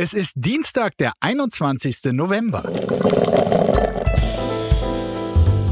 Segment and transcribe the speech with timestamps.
[0.00, 2.12] Es ist Dienstag, der 21.
[2.12, 2.62] November.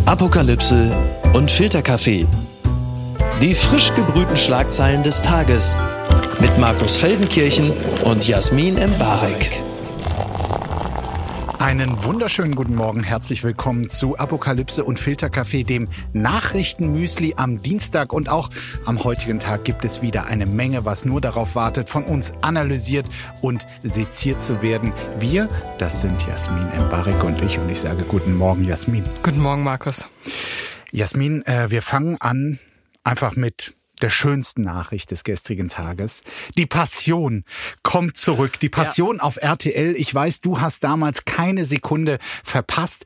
[0.04, 0.91] Apokalypse
[1.33, 2.26] und Filterkaffee.
[3.41, 5.76] Die frisch gebrühten Schlagzeilen des Tages
[6.41, 7.70] mit Markus Feldenkirchen
[8.02, 9.62] und Jasmin Embarek.
[11.66, 18.28] Einen wunderschönen guten Morgen, herzlich willkommen zu Apokalypse und Filterkaffee, dem Nachrichtenmüsli am Dienstag und
[18.28, 18.50] auch
[18.84, 23.06] am heutigen Tag gibt es wieder eine Menge, was nur darauf wartet, von uns analysiert
[23.40, 24.92] und seziert zu werden.
[25.18, 25.48] Wir,
[25.79, 29.02] das sind Jasmin Embarek und ich und ich sage guten Morgen, Jasmin.
[29.24, 30.07] Guten Morgen, Markus.
[30.93, 32.60] Jasmin, äh, wir fangen an
[33.02, 36.23] einfach mit der schönsten Nachricht des gestrigen Tages.
[36.57, 37.45] Die Passion
[37.83, 38.61] kommt zurück.
[38.61, 39.23] Die Passion ja.
[39.23, 39.95] auf RTL.
[39.97, 43.05] Ich weiß, du hast damals keine Sekunde verpasst.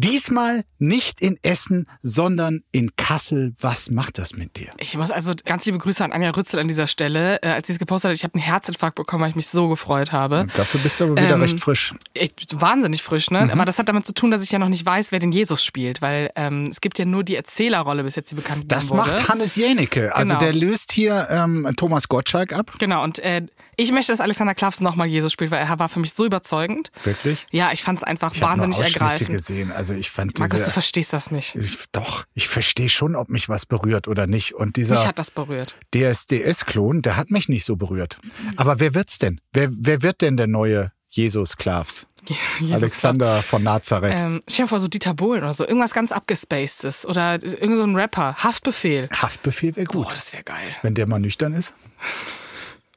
[0.00, 3.54] Diesmal nicht in Essen, sondern in Kassel.
[3.58, 4.70] Was macht das mit dir?
[4.78, 7.42] Ich muss also ganz liebe Grüße an Anja Rützel an dieser Stelle.
[7.42, 9.68] Äh, als sie es gepostet hat, ich habe einen Herzinfarkt bekommen, weil ich mich so
[9.68, 10.42] gefreut habe.
[10.42, 11.94] Und dafür bist du aber wieder ähm, recht frisch.
[12.14, 13.46] Ich, wahnsinnig frisch, ne?
[13.46, 13.50] Mhm.
[13.50, 15.64] Aber das hat damit zu tun, dass ich ja noch nicht weiß, wer den Jesus
[15.64, 19.02] spielt, weil ähm, es gibt ja nur die Erzählerrolle bis jetzt, die bekannt Das wurde.
[19.02, 20.14] macht Hannes Jänicke.
[20.14, 20.44] Also genau.
[20.44, 22.72] der löst hier ähm, Thomas Gottschalk ab.
[22.78, 23.42] Genau, und äh,
[23.80, 26.90] ich möchte, dass Alexander Klavs nochmal Jesus spielt, weil er war für mich so überzeugend.
[27.04, 27.46] Wirklich?
[27.52, 29.30] Ja, ich fand es einfach ich wahnsinnig ergreifend.
[29.30, 29.70] gesehen.
[29.70, 31.54] Also ich fand diese, Markus, du verstehst das nicht.
[31.54, 34.54] Ich, doch, ich verstehe schon, ob mich was berührt oder nicht.
[34.54, 35.76] Und dieser mich hat das berührt.
[35.94, 38.18] DSDS-Klon, der hat mich nicht so berührt.
[38.56, 39.40] Aber wer wird's denn?
[39.52, 42.08] Wer, wer wird denn der neue Jesus Klavs?
[42.58, 43.46] Jesus Alexander Klavs.
[43.46, 44.18] von Nazareth.
[44.18, 45.64] Ähm, stell dir vor, so Dieter Bohlen oder so.
[45.64, 47.06] Irgendwas ganz abgespacedes.
[47.06, 48.34] Oder irgend so ein Rapper.
[48.42, 49.08] Haftbefehl.
[49.12, 50.08] Haftbefehl wäre gut.
[50.08, 50.74] Boah, das wäre geil.
[50.82, 51.74] Wenn der mal nüchtern ist.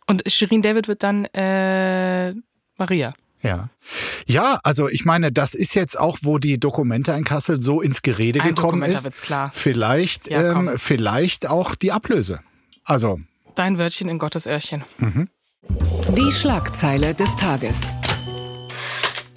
[0.08, 2.34] Und Shirin David wird dann äh,
[2.78, 3.14] Maria.
[3.42, 3.70] Ja.
[4.28, 8.02] Ja, also ich meine, das ist jetzt auch, wo die Dokumente in Kassel so ins
[8.02, 9.04] Gerede Ein gekommen ist.
[9.04, 9.50] Wird's klar.
[9.54, 12.40] Vielleicht, ja, ähm, vielleicht auch die Ablöse.
[12.84, 13.20] Also.
[13.56, 14.84] Dein Wörtchen in Gottes Öhrchen.
[15.00, 15.28] Mhm.
[16.16, 17.94] Die Schlagzeile des Tages.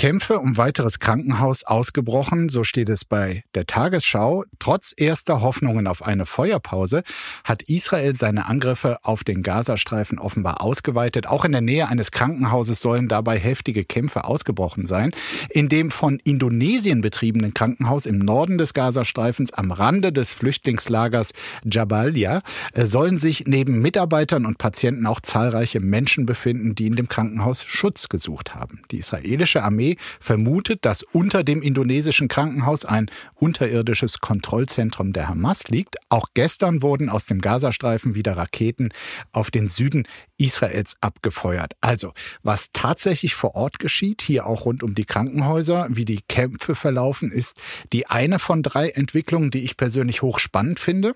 [0.05, 4.45] Kämpfe um weiteres Krankenhaus ausgebrochen, so steht es bei der Tagesschau.
[4.59, 7.03] Trotz erster Hoffnungen auf eine Feuerpause
[7.43, 11.27] hat Israel seine Angriffe auf den Gazastreifen offenbar ausgeweitet.
[11.27, 15.13] Auch in der Nähe eines Krankenhauses sollen dabei heftige Kämpfe ausgebrochen sein.
[15.49, 21.33] In dem von Indonesien betriebenen Krankenhaus im Norden des Gazastreifens am Rande des Flüchtlingslagers
[21.65, 22.43] Jabalia
[22.75, 27.65] äh, sollen sich neben Mitarbeitern und Patienten auch zahlreiche Menschen befinden, die in dem Krankenhaus
[27.65, 28.83] Schutz gesucht haben.
[28.91, 35.97] Die israelische Armee vermutet, dass unter dem indonesischen Krankenhaus ein unterirdisches Kontrollzentrum der Hamas liegt.
[36.09, 38.91] Auch gestern wurden aus dem Gazastreifen wieder Raketen
[39.33, 40.07] auf den Süden
[40.39, 41.75] Israels abgefeuert.
[41.81, 42.13] Also,
[42.43, 47.31] was tatsächlich vor Ort geschieht, hier auch rund um die Krankenhäuser, wie die Kämpfe verlaufen,
[47.31, 47.57] ist
[47.93, 51.15] die eine von drei Entwicklungen, die ich persönlich hochspannend finde.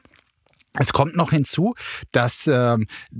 [0.75, 1.75] Es kommt noch hinzu,
[2.13, 2.77] dass äh,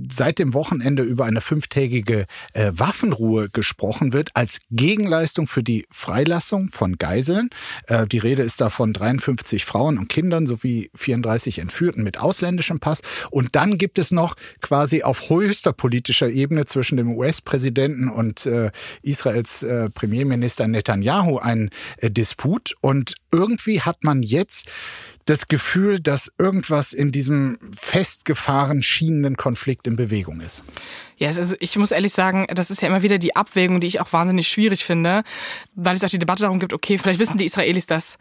[0.09, 6.69] seit dem Wochenende über eine fünftägige äh, Waffenruhe gesprochen wird als Gegenleistung für die Freilassung
[6.71, 7.49] von Geiseln.
[7.87, 12.79] Äh, die Rede ist da von 53 Frauen und Kindern sowie 34 Entführten mit ausländischem
[12.79, 13.01] Pass.
[13.29, 18.71] Und dann gibt es noch quasi auf höchster politischer Ebene zwischen dem US-Präsidenten und äh,
[19.01, 22.75] Israels äh, Premierminister Netanyahu einen äh, Disput.
[22.79, 24.69] Und irgendwie hat man jetzt
[25.29, 30.63] das Gefühl, dass irgendwas in diesem festgefahren schienenden Konflikt in Bewegung ist.
[31.17, 34.01] Ja, also ich muss ehrlich sagen, das ist ja immer wieder die Abwägung, die ich
[34.01, 35.23] auch wahnsinnig schwierig finde,
[35.75, 38.17] weil es auch die Debatte darum gibt, okay, vielleicht wissen die Israelis, dass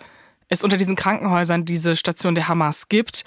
[0.49, 3.25] es unter diesen Krankenhäusern diese Station der Hamas gibt.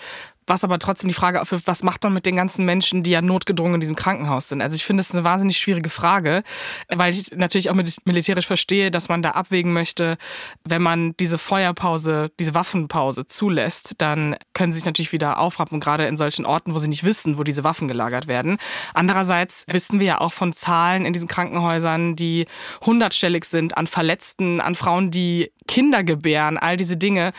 [0.51, 3.21] Was aber trotzdem die Frage aufwirft, was macht man mit den ganzen Menschen, die ja
[3.21, 4.61] notgedrungen in diesem Krankenhaus sind?
[4.61, 6.43] Also ich finde, es eine wahnsinnig schwierige Frage,
[6.89, 10.17] weil ich natürlich auch militärisch verstehe, dass man da abwägen möchte,
[10.65, 16.05] wenn man diese Feuerpause, diese Waffenpause zulässt, dann können sie sich natürlich wieder aufrappen, gerade
[16.07, 18.57] in solchen Orten, wo sie nicht wissen, wo diese Waffen gelagert werden.
[18.93, 22.45] Andererseits wissen wir ja auch von Zahlen in diesen Krankenhäusern, die
[22.85, 27.31] hundertstellig sind an Verletzten, an Frauen, die Kinder gebären, all diese Dinge.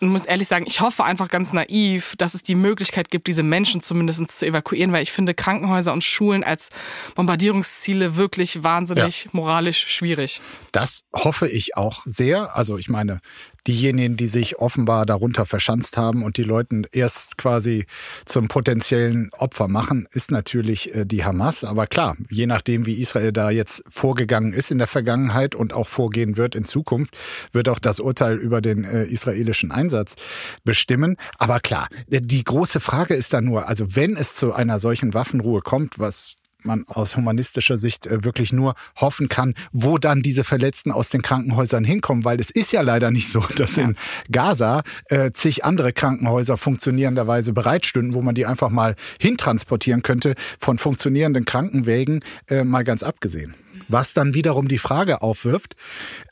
[0.00, 3.42] Und muss ehrlich sagen, ich hoffe einfach ganz naiv, dass es die Möglichkeit gibt, diese
[3.42, 6.70] Menschen zumindest zu evakuieren, weil ich finde Krankenhäuser und Schulen als
[7.14, 9.30] Bombardierungsziele wirklich wahnsinnig ja.
[9.32, 10.40] moralisch schwierig.
[10.72, 12.56] Das hoffe ich auch sehr.
[12.56, 13.18] Also ich meine,
[13.66, 17.86] diejenigen, die sich offenbar darunter verschanzt haben und die Leuten erst quasi
[18.24, 21.64] zum potenziellen Opfer machen, ist natürlich äh, die Hamas.
[21.64, 25.88] Aber klar, je nachdem, wie Israel da jetzt vorgegangen ist in der Vergangenheit und auch
[25.88, 27.16] vorgehen wird in Zukunft,
[27.52, 30.16] wird auch das Urteil über den äh, israelischen Einsatz
[30.64, 31.16] bestimmen.
[31.38, 35.60] Aber klar, die große Frage ist da nur, also wenn es zu einer solchen Waffenruhe
[35.60, 40.92] kommt, was man aus humanistischer Sicht äh, wirklich nur hoffen kann, wo dann diese Verletzten
[40.92, 43.84] aus den Krankenhäusern hinkommen, weil es ist ja leider nicht so, dass ja.
[43.84, 43.96] in
[44.30, 50.78] Gaza äh, zig andere Krankenhäuser funktionierenderweise bereitstünden, wo man die einfach mal hintransportieren könnte, von
[50.78, 53.54] funktionierenden Krankenwägen äh, mal ganz abgesehen.
[53.92, 55.74] Was dann wiederum die Frage aufwirft,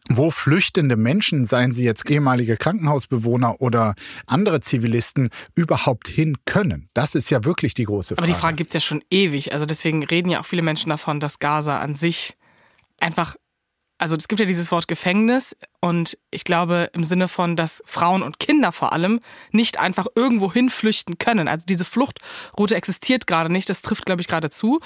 [0.09, 3.95] wo flüchtende Menschen, seien sie jetzt ehemalige Krankenhausbewohner oder
[4.27, 6.89] andere Zivilisten, überhaupt hin können.
[6.95, 8.27] Das ist ja wirklich die große Frage.
[8.27, 9.53] Aber die Frage gibt's ja schon ewig.
[9.53, 12.37] Also deswegen reden ja auch viele Menschen davon, dass Gaza an sich
[13.01, 13.37] einfach
[13.99, 18.23] also es gibt ja dieses Wort Gefängnis und ich glaube im Sinne von, dass Frauen
[18.23, 19.21] und Kinder vor allem
[19.53, 21.47] nicht einfach irgendwo hinflüchten können.
[21.47, 23.69] Also diese Fluchtroute existiert gerade nicht.
[23.69, 24.81] Das trifft, glaube ich, gerade zu.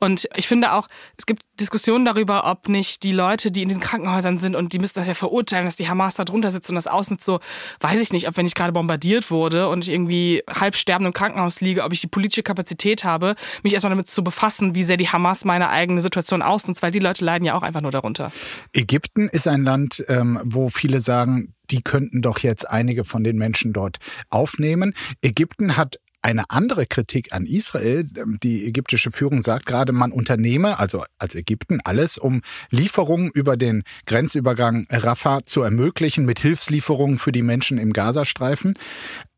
[0.00, 3.82] Und ich finde auch, es gibt Diskussionen darüber, ob nicht die Leute, die in diesen
[3.82, 6.76] Krankenhäusern sind und die müssen das ja verurteilen, dass die Hamas da drunter sitzt und
[6.76, 7.40] das ausnutzt, so
[7.80, 11.12] weiß ich nicht, ob wenn ich gerade bombardiert wurde und ich irgendwie halb sterbend im
[11.12, 14.96] Krankenhaus liege, ob ich die politische Kapazität habe, mich erstmal damit zu befassen, wie sehr
[14.96, 18.30] die Hamas meine eigene Situation ausnutzt, weil die Leute leiden ja auch einfach nur darunter.
[18.72, 23.36] Ägypten ist ein Land, ähm, wo viele sagen, die könnten doch jetzt einige von den
[23.36, 23.98] Menschen dort
[24.30, 24.94] aufnehmen.
[25.22, 28.08] Ägypten hat eine andere Kritik an Israel.
[28.16, 33.56] Ähm, die ägyptische Führung sagt gerade, man unternehme, also als Ägypten, alles, um Lieferungen über
[33.56, 38.74] den Grenzübergang Rafah zu ermöglichen, mit Hilfslieferungen für die Menschen im Gazastreifen.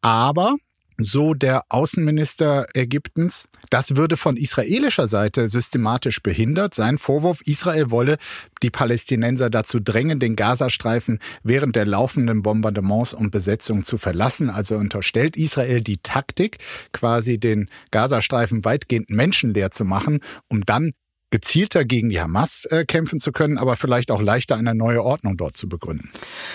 [0.01, 0.57] Aber
[1.05, 3.49] so der Außenminister Ägyptens.
[3.71, 6.75] Das würde von israelischer Seite systematisch behindert.
[6.75, 8.17] Sein Vorwurf, Israel wolle
[8.63, 14.51] die Palästinenser dazu drängen, den Gazastreifen während der laufenden Bombardements und Besetzung zu verlassen.
[14.51, 16.59] Also unterstellt Israel die Taktik,
[16.93, 20.93] quasi den Gazastreifen weitgehend menschenleer zu machen, um dann
[21.31, 25.37] gezielter gegen die Hamas äh, kämpfen zu können, aber vielleicht auch leichter eine neue Ordnung
[25.37, 26.11] dort zu begründen.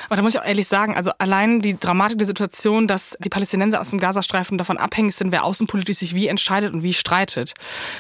[0.07, 3.29] Aber da muss ich auch ehrlich sagen, also allein die Dramatik der Situation, dass die
[3.29, 7.53] Palästinenser aus dem Gazastreifen davon abhängig sind, wer außenpolitisch sich wie entscheidet und wie streitet,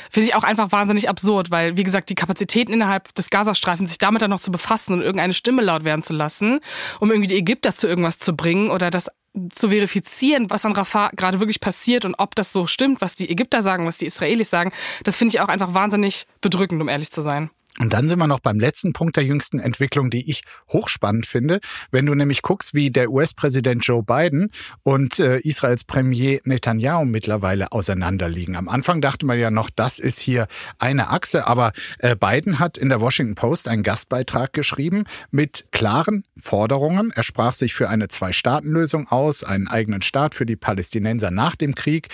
[0.09, 3.97] finde ich auch einfach wahnsinnig absurd, weil, wie gesagt, die Kapazitäten innerhalb des Gazastreifens, sich
[3.97, 6.59] damit dann noch zu befassen und irgendeine Stimme laut werden zu lassen,
[6.99, 9.09] um irgendwie die Ägypter zu irgendwas zu bringen oder das
[9.49, 13.29] zu verifizieren, was an Rafah gerade wirklich passiert und ob das so stimmt, was die
[13.29, 14.71] Ägypter sagen, was die Israelis sagen,
[15.03, 17.49] das finde ich auch einfach wahnsinnig bedrückend, um ehrlich zu sein.
[17.79, 21.59] Und dann sind wir noch beim letzten Punkt der jüngsten Entwicklung, die ich hochspannend finde.
[21.91, 24.49] Wenn du nämlich guckst, wie der US-Präsident Joe Biden
[24.83, 28.55] und äh, Israels Premier Netanyahu mittlerweile auseinanderliegen.
[28.55, 30.47] Am Anfang dachte man ja noch, das ist hier
[30.79, 36.23] eine Achse, aber äh, Biden hat in der Washington Post einen Gastbeitrag geschrieben mit klaren
[36.37, 37.11] Forderungen.
[37.13, 41.75] Er sprach sich für eine Zwei-Staaten-Lösung aus, einen eigenen Staat für die Palästinenser nach dem
[41.75, 42.07] Krieg.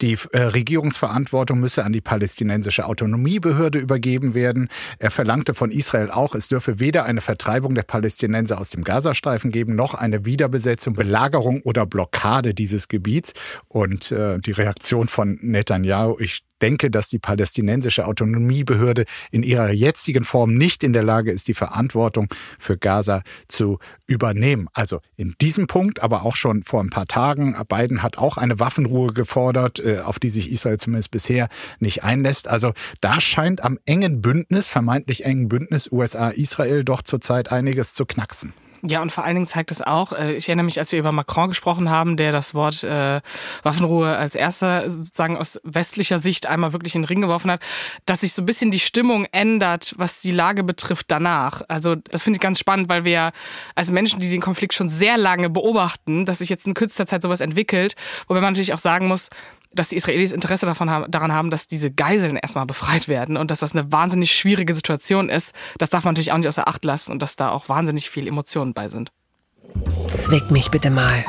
[0.00, 4.68] Die äh, Regierungsverantwortung müsse an die palästinensische Autonomiebehörde übergeben werden.
[4.98, 8.84] Er er verlangte von Israel auch, es dürfe weder eine Vertreibung der Palästinenser aus dem
[8.84, 13.32] Gazastreifen geben, noch eine Wiederbesetzung, Belagerung oder Blockade dieses Gebiets.
[13.68, 20.24] Und äh, die Reaktion von Netanyahu, ich denke, dass die palästinensische Autonomiebehörde in ihrer jetzigen
[20.24, 22.28] Form nicht in der Lage ist, die Verantwortung
[22.58, 24.68] für Gaza zu übernehmen.
[24.72, 28.58] Also in diesem Punkt, aber auch schon vor ein paar Tagen, Biden hat auch eine
[28.58, 32.48] Waffenruhe gefordert, äh, auf die sich Israel zumindest bisher nicht einlässt.
[32.48, 38.52] Also da scheint am engen Bündnis, vermeintlich engen Bündnis USA-Israel doch zurzeit einiges zu knacksen.
[38.82, 41.10] Ja, und vor allen Dingen zeigt es auch, äh, ich erinnere mich, als wir über
[41.10, 43.20] Macron gesprochen haben, der das Wort äh,
[43.64, 47.64] Waffenruhe als erster sozusagen aus westlicher Sicht einmal wirklich in den Ring geworfen hat,
[48.06, 51.62] dass sich so ein bisschen die Stimmung ändert, was die Lage betrifft danach.
[51.66, 53.32] Also das finde ich ganz spannend, weil wir
[53.74, 57.22] als Menschen, die den Konflikt schon sehr lange beobachten, dass sich jetzt in kürzester Zeit
[57.22, 57.94] sowas entwickelt,
[58.28, 59.28] wobei man natürlich auch sagen muss,
[59.72, 63.50] dass die Israelis Interesse davon haben, daran haben, dass diese Geiseln erstmal befreit werden und
[63.50, 65.54] dass das eine wahnsinnig schwierige Situation ist.
[65.78, 68.26] Das darf man natürlich auch nicht außer Acht lassen und dass da auch wahnsinnig viel
[68.26, 69.12] Emotionen bei sind.
[70.12, 71.24] Zwick mich bitte mal.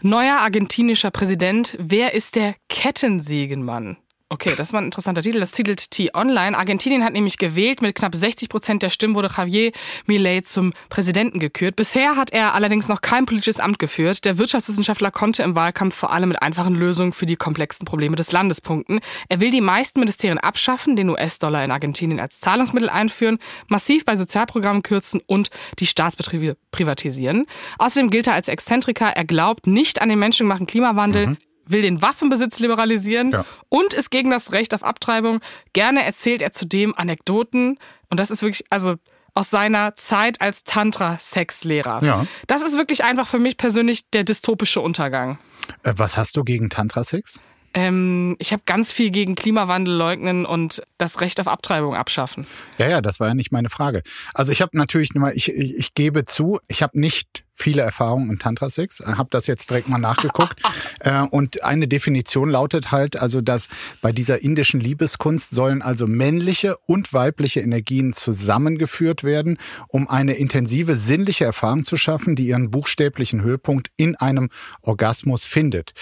[0.00, 1.76] Neuer argentinischer Präsident.
[1.80, 3.96] Wer ist der Kettensägenmann?
[4.30, 5.40] Okay, das war ein interessanter Titel.
[5.40, 6.56] Das titelt T-Online.
[6.56, 7.80] Argentinien hat nämlich gewählt.
[7.80, 9.72] Mit knapp 60 Prozent der Stimmen wurde Javier
[10.04, 11.76] Milei zum Präsidenten gekürt.
[11.76, 14.26] Bisher hat er allerdings noch kein politisches Amt geführt.
[14.26, 18.30] Der Wirtschaftswissenschaftler konnte im Wahlkampf vor allem mit einfachen Lösungen für die komplexen Probleme des
[18.30, 19.00] Landes punkten.
[19.30, 24.14] Er will die meisten Ministerien abschaffen, den US-Dollar in Argentinien als Zahlungsmittel einführen, massiv bei
[24.14, 27.46] Sozialprogrammen kürzen und die Staatsbetriebe privatisieren.
[27.78, 29.06] Außerdem gilt er als Exzentriker.
[29.06, 31.28] Er glaubt nicht an den menschengemachten Klimawandel.
[31.28, 31.36] Mhm
[31.70, 33.44] will den Waffenbesitz liberalisieren ja.
[33.68, 35.40] und ist gegen das Recht auf Abtreibung.
[35.72, 37.78] Gerne erzählt er zudem Anekdoten.
[38.10, 38.96] Und das ist wirklich, also
[39.34, 42.02] aus seiner Zeit als Tantra-Sexlehrer.
[42.02, 42.26] Ja.
[42.48, 45.38] Das ist wirklich einfach für mich persönlich der dystopische Untergang.
[45.84, 47.40] Äh, was hast du gegen Tantra-Sex?
[47.74, 52.46] Ähm, ich habe ganz viel gegen Klimawandel leugnen und das Recht auf Abtreibung abschaffen.
[52.78, 54.02] Ja, ja, das war ja nicht meine Frage.
[54.34, 58.38] Also ich habe natürlich, ich, ich, ich gebe zu, ich habe nicht viele Erfahrungen in
[58.38, 59.02] Tantra-Sex.
[59.04, 60.62] Habe das jetzt direkt mal nachgeguckt.
[61.00, 63.68] äh, und eine Definition lautet halt, also dass
[64.00, 70.94] bei dieser indischen Liebeskunst sollen also männliche und weibliche Energien zusammengeführt werden, um eine intensive
[70.94, 74.50] sinnliche Erfahrung zu schaffen, die ihren buchstäblichen Höhepunkt in einem
[74.82, 75.92] Orgasmus findet.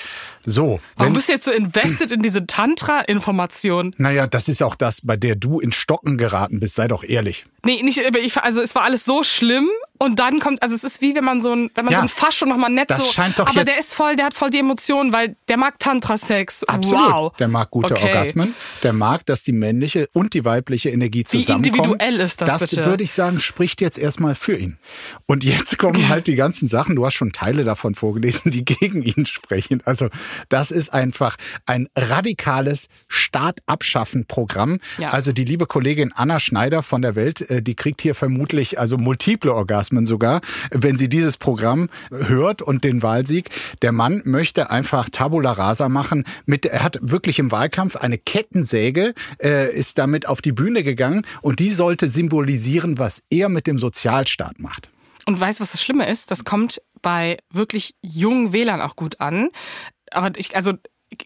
[0.45, 0.81] So.
[0.97, 3.95] Warum bist du jetzt so invested in diese Tantra-Information?
[3.97, 7.47] Naja, das ist auch das, bei der du in Stocken geraten bist, sei doch ehrlich.
[7.65, 9.69] Nee, nicht, ich, also es war alles so schlimm
[9.99, 12.03] und dann kommt, also es ist wie wenn man so ein, wenn man ja, so
[12.05, 14.27] ein Fasch schon nochmal nett das so, scheint doch aber jetzt der ist voll, der
[14.27, 16.65] hat voll die Emotionen, weil der mag Tantra-Sex.
[16.65, 17.11] Absolut.
[17.13, 17.37] Wow.
[17.39, 18.07] Der mag gute Okay.
[18.09, 18.55] Orgasmen.
[18.83, 21.77] Der mag, dass die männliche und die weibliche Energie zusammenkommen.
[21.77, 22.87] individuell ist das Das bitte?
[22.87, 24.79] würde ich sagen, spricht jetzt erstmal für ihn.
[25.27, 26.97] Und jetzt kommen halt die ganzen Sachen.
[26.97, 29.83] Du hast schon Teile davon vorgelesen, die gegen ihn sprechen.
[29.85, 30.09] Also
[30.49, 31.37] das ist einfach
[31.67, 34.79] ein radikales Start-Abschaffen-Programm.
[34.99, 35.11] Ja.
[35.11, 38.97] Also die liebe Kollegin Anna Schneider von der Welt, äh, die kriegt hier vermutlich also
[38.99, 40.41] multiple Orgasmen sogar,
[40.71, 43.51] wenn sie dieses Programm hört und den Wahlsieg.
[43.83, 46.25] Der Mann möchte einfach Tabula Rasa machen.
[46.45, 51.23] Mit, er hat wirklich im Wahlkampf eine Kettensäge, äh, ist damit auf die Bühne gegangen
[51.43, 54.89] und die sollte symbolisieren, was er mit dem Sozialstaat macht.
[55.27, 56.31] Und weißt du, was das Schlimme ist?
[56.31, 59.49] Das kommt bei wirklich jungen Wählern auch gut an.
[60.11, 60.75] Aber ich, also,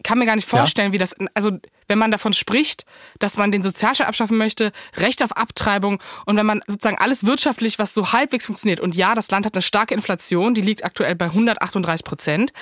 [0.04, 2.84] kann mir gar nicht vorstellen, wie das, also, wenn man davon spricht,
[3.18, 7.78] dass man den Sozialstaat abschaffen möchte, Recht auf Abtreibung und wenn man sozusagen alles wirtschaftlich,
[7.78, 8.80] was so halbwegs funktioniert.
[8.80, 12.52] Und ja, das Land hat eine starke Inflation, die liegt aktuell bei 138 Prozent.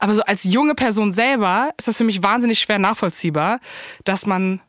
[0.00, 3.60] Aber so als junge Person selber ist das für mich wahnsinnig schwer nachvollziehbar,
[4.04, 4.60] dass man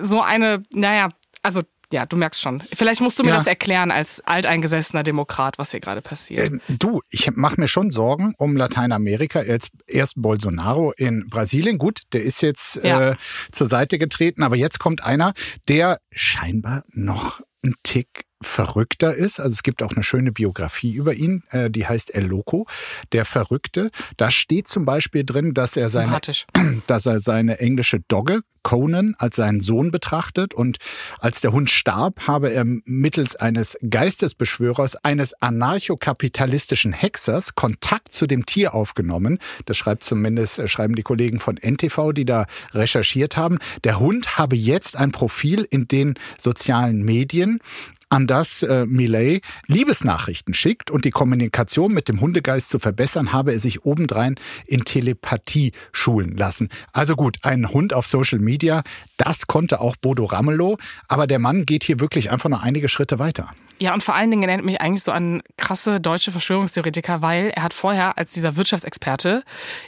[0.00, 1.08] so eine, naja,
[1.42, 1.62] also
[1.92, 2.62] ja, du merkst schon.
[2.72, 3.36] Vielleicht musst du mir Ja.
[3.36, 6.46] das erklären als alteingesessener Demokrat, was hier gerade passiert.
[6.48, 9.42] Ähm, du, ich mache mir schon Sorgen um Lateinamerika.
[9.42, 11.78] Jetzt erst Bolsonaro in Brasilien.
[11.78, 13.10] Gut, der ist jetzt Ja.
[13.10, 13.16] äh,
[13.52, 15.32] zur Seite getreten, aber jetzt kommt einer,
[15.68, 19.40] der scheinbar noch ein Tick verrückter ist.
[19.40, 22.66] Also es gibt auch eine schöne Biografie über ihn, äh, die heißt El Loco,
[23.12, 23.90] der Verrückte.
[24.16, 26.20] Da steht zum Beispiel drin, dass er seine,
[26.86, 30.78] dass er seine englische Dogge Conan als seinen Sohn betrachtet und
[31.20, 38.44] als der Hund starb, habe er mittels eines Geistesbeschwörers, eines anarchokapitalistischen Hexers Kontakt zu dem
[38.44, 39.38] Tier aufgenommen.
[39.66, 43.58] Das schreibt zumindest, äh, schreiben die Kollegen von NTV, die da recherchiert haben.
[43.84, 47.60] Der Hund habe jetzt ein Profil in den sozialen Medien,
[48.08, 53.52] an das äh, Millet Liebesnachrichten schickt und die Kommunikation mit dem Hundegeist zu verbessern, habe
[53.52, 54.36] er sich obendrein
[54.66, 56.68] in Telepathie schulen lassen.
[56.92, 58.82] Also gut, ein Hund auf Social Media,
[59.16, 63.18] das konnte auch Bodo Ramelow, aber der Mann geht hier wirklich einfach noch einige Schritte
[63.18, 63.50] weiter.
[63.78, 67.62] Ja, und vor allen Dingen erinnert mich eigentlich so an krasse deutsche Verschwörungstheoretiker, weil er
[67.62, 69.42] hat vorher als dieser Wirtschaftsexperte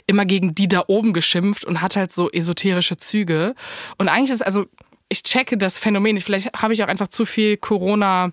[0.05, 3.55] immer gegen die da oben geschimpft und hat halt so esoterische Züge.
[3.97, 4.67] Und eigentlich ist also,
[5.09, 6.19] ich checke das Phänomen.
[6.19, 8.31] Vielleicht habe ich auch einfach zu viel Corona.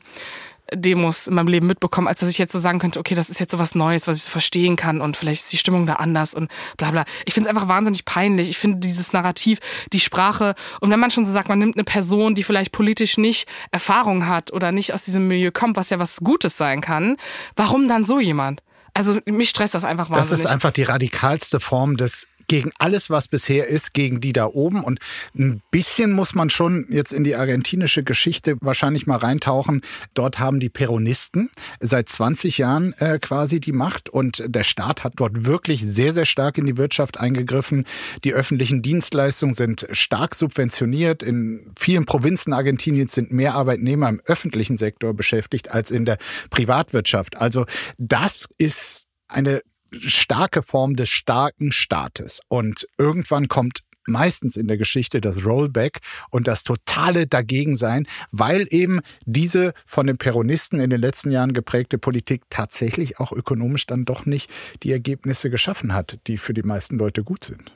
[0.75, 3.39] Demos in meinem Leben mitbekommen, als dass ich jetzt so sagen könnte, okay, das ist
[3.39, 5.93] jetzt so was Neues, was ich so verstehen kann und vielleicht ist die Stimmung da
[5.93, 7.05] anders und bla bla.
[7.25, 8.51] Ich finde es einfach wahnsinnig peinlich.
[8.51, 9.61] Ich finde dieses Narrativ,
[9.93, 13.17] die Sprache und wenn man schon so sagt, man nimmt eine Person, die vielleicht politisch
[13.17, 17.17] nicht Erfahrung hat oder nicht aus diesem Milieu kommt, was ja was Gutes sein kann,
[17.55, 18.61] warum dann so jemand?
[18.93, 20.45] Also mich stresst das einfach Das wahnsinnig.
[20.47, 24.83] ist einfach die radikalste Form des gegen alles, was bisher ist, gegen die da oben.
[24.85, 25.01] Und
[25.37, 29.83] ein bisschen muss man schon jetzt in die argentinische Geschichte wahrscheinlich mal reintauchen.
[30.15, 31.51] Dort haben die Peronisten
[31.81, 36.25] seit 20 Jahren äh, quasi die Macht und der Staat hat dort wirklich sehr, sehr
[36.25, 37.85] stark in die Wirtschaft eingegriffen.
[38.25, 41.23] Die öffentlichen Dienstleistungen sind stark subventioniert.
[41.23, 46.19] In vielen Provinzen Argentiniens sind mehr Arbeitnehmer im öffentlichen Sektor beschäftigt als in der
[46.51, 47.37] Privatwirtschaft.
[47.37, 47.67] Also
[47.99, 49.63] das ist eine
[49.93, 52.41] starke Form des starken Staates.
[52.49, 56.01] Und irgendwann kommt meistens in der Geschichte das Rollback
[56.31, 61.99] und das totale Dagegensein, weil eben diese von den Peronisten in den letzten Jahren geprägte
[61.99, 64.51] Politik tatsächlich auch ökonomisch dann doch nicht
[64.83, 67.73] die Ergebnisse geschaffen hat, die für die meisten Leute gut sind.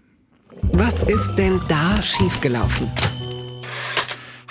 [0.72, 2.90] Was ist denn da schiefgelaufen?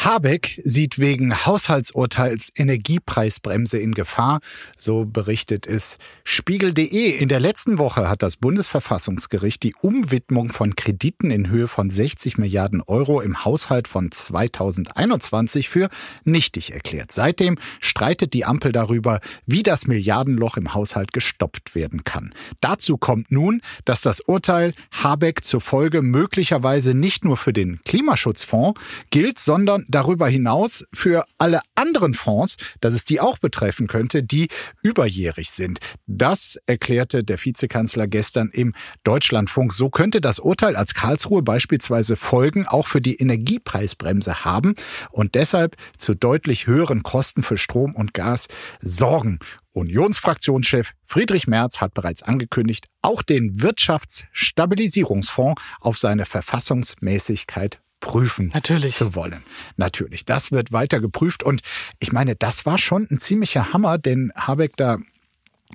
[0.02, 4.40] Habeck sieht wegen Haushaltsurteils Energiepreisbremse in Gefahr,
[4.78, 7.18] so berichtet es Spiegel.de.
[7.18, 12.38] In der letzten Woche hat das Bundesverfassungsgericht die Umwidmung von Krediten in Höhe von 60
[12.38, 15.90] Milliarden Euro im Haushalt von 2021 für
[16.24, 17.12] nichtig erklärt.
[17.12, 22.34] Seitdem streitet die Ampel darüber, wie das Milliardenloch im Haushalt gestopft werden kann.
[22.62, 28.80] Dazu kommt nun, dass das Urteil Habeck zufolge möglicherweise nicht nur für den Klimaschutzfonds
[29.10, 34.48] gilt, sondern darüber hinaus für alle anderen Fonds, dass es die auch betreffen könnte, die
[34.82, 35.80] überjährig sind.
[36.08, 39.74] Das erklärte der Vizekanzler gestern im Deutschlandfunk.
[39.74, 44.76] So könnte das Urteil als Karlsruhe beispielsweise Folgen auch für die Energiepreisbremse haben
[45.12, 48.48] und deshalb zu deutlich höheren Kosten für Strom und Gas
[48.82, 49.40] sorgen.
[49.72, 58.96] Unionsfraktionschef Friedrich Merz hat bereits angekündigt, auch den Wirtschaftsstabilisierungsfonds auf seine Verfassungsmäßigkeit prüfen Natürlich.
[58.96, 59.44] zu wollen.
[59.78, 61.62] Natürlich, das wird weiter geprüft und
[62.00, 64.98] ich meine, das war schon ein ziemlicher Hammer, denn Habeck da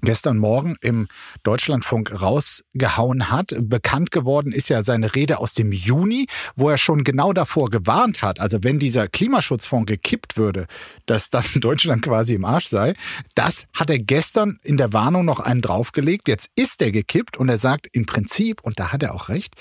[0.02, 1.08] gestern Morgen im
[1.42, 3.54] Deutschlandfunk rausgehauen hat.
[3.58, 6.26] Bekannt geworden ist ja seine Rede aus dem Juni,
[6.56, 10.66] wo er schon genau davor gewarnt hat, also wenn dieser Klimaschutzfonds gekippt würde,
[11.06, 12.94] dass dann Deutschland quasi im Arsch sei.
[13.34, 16.28] Das hat er gestern in der Warnung noch einen draufgelegt.
[16.28, 19.54] Jetzt ist er gekippt und er sagt im Prinzip, und da hat er auch recht,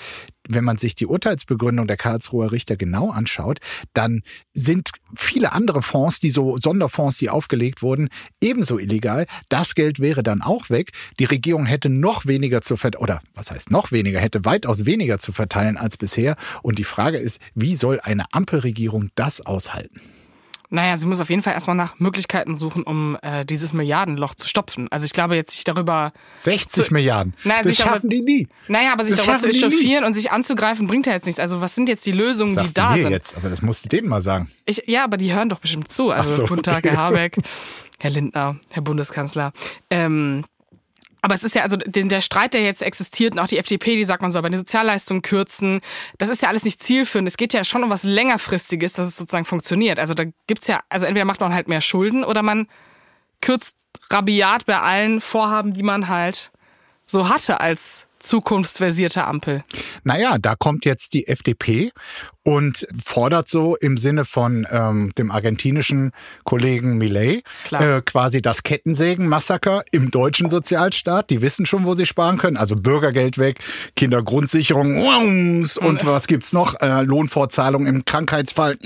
[0.48, 3.58] wenn man sich die Urteilsbegründung der Karlsruher Richter genau anschaut,
[3.92, 4.22] dann
[4.52, 8.08] sind viele andere Fonds, die so Sonderfonds, die aufgelegt wurden,
[8.42, 9.26] ebenso illegal.
[9.48, 10.92] Das Geld wäre dann auch weg.
[11.18, 15.18] Die Regierung hätte noch weniger zu verteilen, oder was heißt noch weniger, hätte weitaus weniger
[15.18, 16.36] zu verteilen als bisher.
[16.62, 20.00] Und die Frage ist, wie soll eine Ampelregierung das aushalten?
[20.74, 24.48] Naja, sie muss auf jeden Fall erstmal nach Möglichkeiten suchen, um äh, dieses Milliardenloch zu
[24.48, 24.88] stopfen.
[24.90, 26.12] Also ich glaube jetzt sich darüber...
[26.34, 27.32] 60 Milliarden.
[27.44, 28.48] Naja, das sich darüber- schaffen die nie.
[28.68, 31.38] Naja, aber sich Das darüber zu schaffen echauffieren und sich anzugreifen, bringt ja jetzt nichts.
[31.40, 33.12] Also was sind jetzt die Lösungen, Sagst die da sind?
[33.12, 34.50] jetzt, aber das musst du denen mal sagen.
[34.66, 36.10] Ich, ja, aber die hören doch bestimmt zu.
[36.10, 36.90] Also so, guten Tag, okay.
[36.90, 37.36] Herr Habeck,
[38.00, 39.52] Herr Lindner, Herr Bundeskanzler.
[39.90, 40.44] Ähm,
[41.24, 44.04] aber es ist ja, also der Streit, der jetzt existiert, und auch die FDP, die
[44.04, 45.80] sagt, man soll bei den Sozialleistungen kürzen,
[46.18, 47.26] das ist ja alles nicht zielführend.
[47.26, 49.98] Es geht ja schon um was längerfristiges, dass es sozusagen funktioniert.
[49.98, 52.68] Also da gibt's ja, also entweder macht man halt mehr Schulden oder man
[53.40, 53.78] kürzt
[54.10, 56.52] rabiat bei allen Vorhaben, die man halt
[57.06, 59.62] so hatte als zukunftsversierte Ampel.
[60.02, 61.92] Naja, da kommt jetzt die FDP
[62.44, 66.12] und fordert so im Sinne von ähm, dem argentinischen
[66.44, 71.30] Kollegen Millet äh, quasi das Kettensägen-Massaker im deutschen Sozialstaat.
[71.30, 72.58] Die wissen schon, wo sie sparen können.
[72.58, 73.60] Also Bürgergeld weg,
[73.96, 76.74] Kindergrundsicherung ums, und was gibt's noch?
[76.80, 78.76] Äh, Lohnfortzahlung im Krankheitsfall,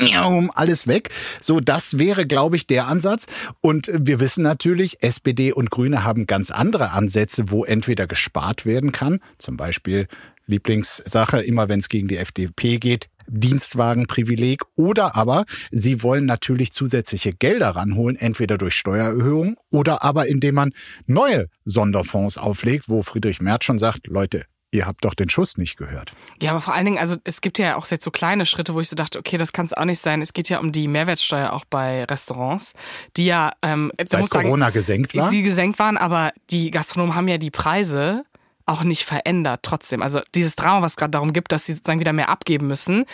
[0.54, 1.10] alles weg.
[1.40, 3.26] So, das wäre, glaube ich, der Ansatz.
[3.60, 8.92] Und wir wissen natürlich, SPD und Grüne haben ganz andere Ansätze, wo entweder gespart werden
[8.92, 10.06] kann, zum Beispiel
[10.46, 17.32] Lieblingssache, immer wenn es gegen die FDP geht, Dienstwagenprivileg oder aber sie wollen natürlich zusätzliche
[17.32, 20.72] Gelder ranholen, entweder durch Steuererhöhungen oder aber indem man
[21.06, 25.76] neue Sonderfonds auflegt, wo Friedrich Merz schon sagt, Leute, ihr habt doch den Schuss nicht
[25.76, 26.12] gehört.
[26.42, 28.80] Ja, aber vor allen Dingen, also es gibt ja auch jetzt so kleine Schritte, wo
[28.80, 30.20] ich so dachte, okay, das kann es auch nicht sein.
[30.20, 32.74] Es geht ja um die Mehrwertsteuer auch bei Restaurants,
[33.16, 35.30] die ja ähm, Seit muss sagen, Corona gesenkt war.
[35.30, 38.24] die gesenkt waren, aber die Gastronomen haben ja die Preise
[38.68, 40.02] auch nicht verändert trotzdem.
[40.02, 43.04] Also dieses Drama, was gerade darum gibt, dass sie sozusagen wieder mehr abgeben müssen,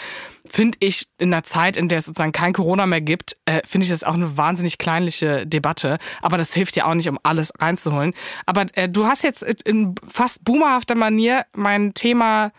[0.45, 3.85] finde ich in einer Zeit, in der es sozusagen kein Corona mehr gibt, äh, finde
[3.85, 5.99] ich das auch eine wahnsinnig kleinliche Debatte.
[6.23, 8.15] Aber das hilft ja auch nicht, um alles reinzuholen.
[8.47, 12.51] Aber äh, du hast jetzt in fast boomerhafter Manier mein Thema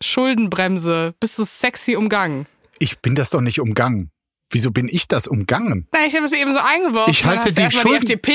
[0.00, 1.14] Schuldenbremse.
[1.20, 2.46] Bist du sexy umgangen?
[2.78, 4.10] Ich bin das doch nicht umgangen.
[4.54, 5.88] Wieso bin ich das umgangen?
[5.90, 7.10] Nein, ich habe es eben so eingeworfen.
[7.10, 8.32] Ich halte die erstmal die FDP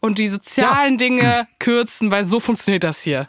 [0.00, 3.26] und die sozialen Dinge kürzen, weil so funktioniert das hier.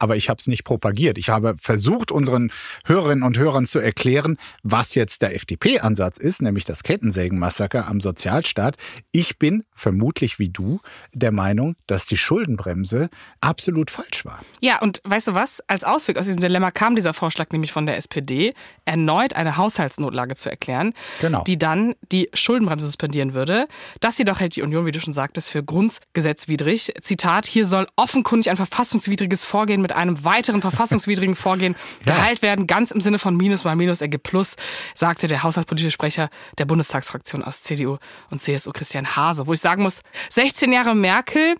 [0.00, 1.18] Aber ich habe es nicht propagiert.
[1.18, 2.50] Ich habe versucht, unseren
[2.84, 8.74] Hörerinnen und Hörern zu erklären, was jetzt der FDP-Ansatz ist, nämlich das Kettensägenmassaker am Sozialstaat.
[9.12, 10.80] Ich bin vermutlich wie du
[11.12, 13.08] der Meinung, dass die Schuldenbremse
[13.40, 14.40] absolut falsch war.
[14.60, 15.62] Ja, und weißt du was?
[15.68, 18.52] Als Ausweg aus diesem Dilemma kam dieser Vorschlag nämlich von der SPD,
[18.84, 21.44] erneut eine Haushaltsnotlage zu erklären, Genau.
[21.44, 21.67] die dann
[22.12, 23.66] die Schuldenbremse suspendieren würde.
[24.00, 26.92] Das jedoch hält die Union, wie du schon sagtest, für grundgesetzwidrig.
[27.00, 31.74] Zitat, hier soll offenkundig ein verfassungswidriges Vorgehen mit einem weiteren verfassungswidrigen Vorgehen
[32.06, 32.14] Ja.
[32.14, 34.56] geheilt werden, ganz im Sinne von Minus mal Minus ergibt Plus,
[34.94, 36.28] sagte der haushaltspolitische Sprecher
[36.58, 37.98] der Bundestagsfraktion aus CDU
[38.30, 39.46] und CSU, Christian Hase.
[39.46, 40.00] Wo ich sagen muss,
[40.30, 41.54] 16 Jahre Merkel,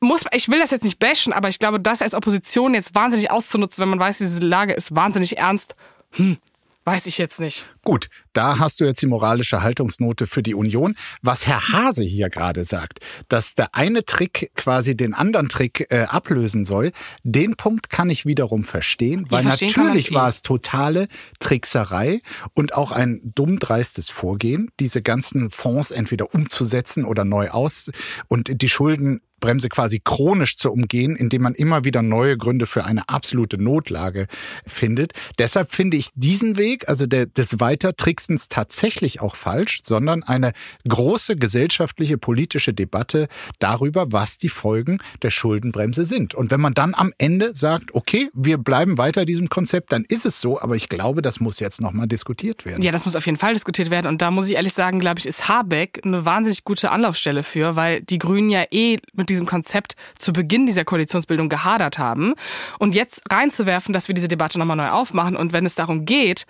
[0.00, 3.30] muss, ich will das jetzt nicht bashen, aber ich glaube, das als Opposition jetzt wahnsinnig
[3.30, 5.74] auszunutzen, wenn man weiß, diese Lage ist wahnsinnig ernst,
[6.12, 6.36] hm,
[6.84, 7.64] weiß ich jetzt nicht.
[7.84, 10.96] Gut, da hast du jetzt die moralische Haltungsnote für die Union.
[11.20, 16.04] Was Herr Hase hier gerade sagt, dass der eine Trick quasi den anderen Trick äh,
[16.04, 16.92] ablösen soll,
[17.24, 20.16] den Punkt kann ich wiederum verstehen, weil verstehen natürlich viel.
[20.16, 21.08] war es totale
[21.40, 22.22] Trickserei
[22.54, 27.90] und auch ein dumm dreistes Vorgehen, diese ganzen Fonds entweder umzusetzen oder neu aus
[28.28, 32.86] und die Schulden Bremse quasi chronisch zu umgehen, indem man immer wieder neue Gründe für
[32.86, 34.26] eine absolute Notlage
[34.66, 35.12] findet.
[35.38, 40.52] Deshalb finde ich diesen Weg, also der, des Weitertricksens, tatsächlich auch falsch, sondern eine
[40.88, 43.26] große gesellschaftliche, politische Debatte
[43.58, 46.36] darüber, was die Folgen der Schuldenbremse sind.
[46.36, 50.24] Und wenn man dann am Ende sagt, okay, wir bleiben weiter diesem Konzept, dann ist
[50.24, 52.80] es so, aber ich glaube, das muss jetzt nochmal diskutiert werden.
[52.80, 54.06] Ja, das muss auf jeden Fall diskutiert werden.
[54.06, 57.74] Und da muss ich ehrlich sagen, glaube ich, ist Habeck eine wahnsinnig gute Anlaufstelle für,
[57.74, 62.34] weil die Grünen ja eh mit diesem Konzept zu Beginn dieser Koalitionsbildung gehadert haben.
[62.78, 66.46] Und jetzt reinzuwerfen, dass wir diese Debatte nochmal neu aufmachen und wenn es darum geht,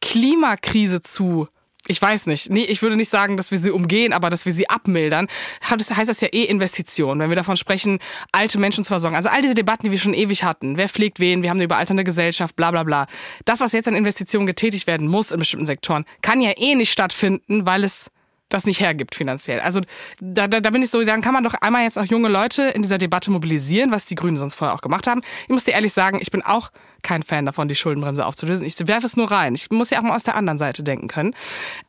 [0.00, 1.48] Klimakrise zu
[1.86, 2.50] ich weiß nicht.
[2.50, 5.26] Nee, ich würde nicht sagen, dass wir sie umgehen, aber dass wir sie abmildern.
[5.70, 7.98] Das heißt das ja eh Investition, wenn wir davon sprechen,
[8.32, 9.16] alte Menschen zu versorgen.
[9.16, 10.76] Also all diese Debatten, die wir schon ewig hatten.
[10.76, 11.42] Wer pflegt wen?
[11.42, 13.06] Wir haben eine überalternde Gesellschaft, bla bla bla.
[13.44, 16.92] Das, was jetzt an Investitionen getätigt werden muss in bestimmten Sektoren, kann ja eh nicht
[16.92, 18.10] stattfinden, weil es
[18.50, 19.60] das nicht hergibt finanziell.
[19.60, 19.80] Also
[20.20, 22.62] da, da, da bin ich so, dann kann man doch einmal jetzt auch junge Leute
[22.64, 25.22] in dieser Debatte mobilisieren, was die Grünen sonst vorher auch gemacht haben.
[25.44, 26.70] Ich muss dir ehrlich sagen, ich bin auch
[27.02, 28.66] kein Fan davon, die Schuldenbremse aufzulösen.
[28.66, 29.54] Ich werfe es nur rein.
[29.54, 31.34] Ich muss ja auch mal aus der anderen Seite denken können.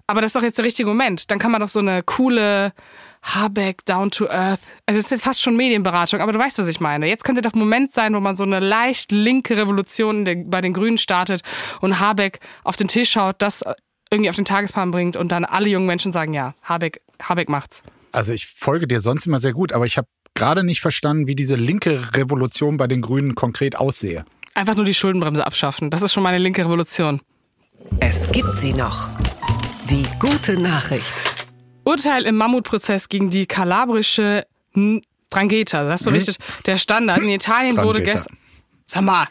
[0.08, 1.32] Aber das ist doch jetzt der richtige Moment.
[1.32, 2.74] Dann kann man doch so eine coole
[3.24, 4.62] Habeck, down to earth.
[4.86, 7.08] Also es ist jetzt fast schon Medienberatung, aber du weißt, was ich meine.
[7.08, 10.97] Jetzt könnte doch Moment sein, wo man so eine leicht linke Revolution bei den Grünen
[10.97, 11.41] startet
[11.82, 13.63] und Habeck auf den Tisch schaut, das
[14.12, 17.82] irgendwie auf den Tagesplan bringt und dann alle jungen Menschen sagen, ja, Habeck, Habeck macht's.
[18.12, 21.36] Also ich folge dir sonst immer sehr gut, aber ich habe gerade nicht verstanden, wie
[21.36, 24.26] diese linke Revolution bei den Grünen konkret aussehe.
[24.54, 25.89] Einfach nur die Schuldenbremse abschaffen.
[25.89, 27.21] Das ist schon meine linke Revolution.
[28.02, 29.10] Es gibt sie noch.
[29.89, 31.13] Die gute Nachricht.
[31.86, 34.45] Urteil im Mammutprozess gegen die kalabrische
[35.30, 35.86] Drangheta.
[35.86, 36.63] Das berichtet hm?
[36.65, 37.19] der Standard.
[37.19, 38.38] In Italien wurde gestern.
[38.86, 39.26] Sag mal.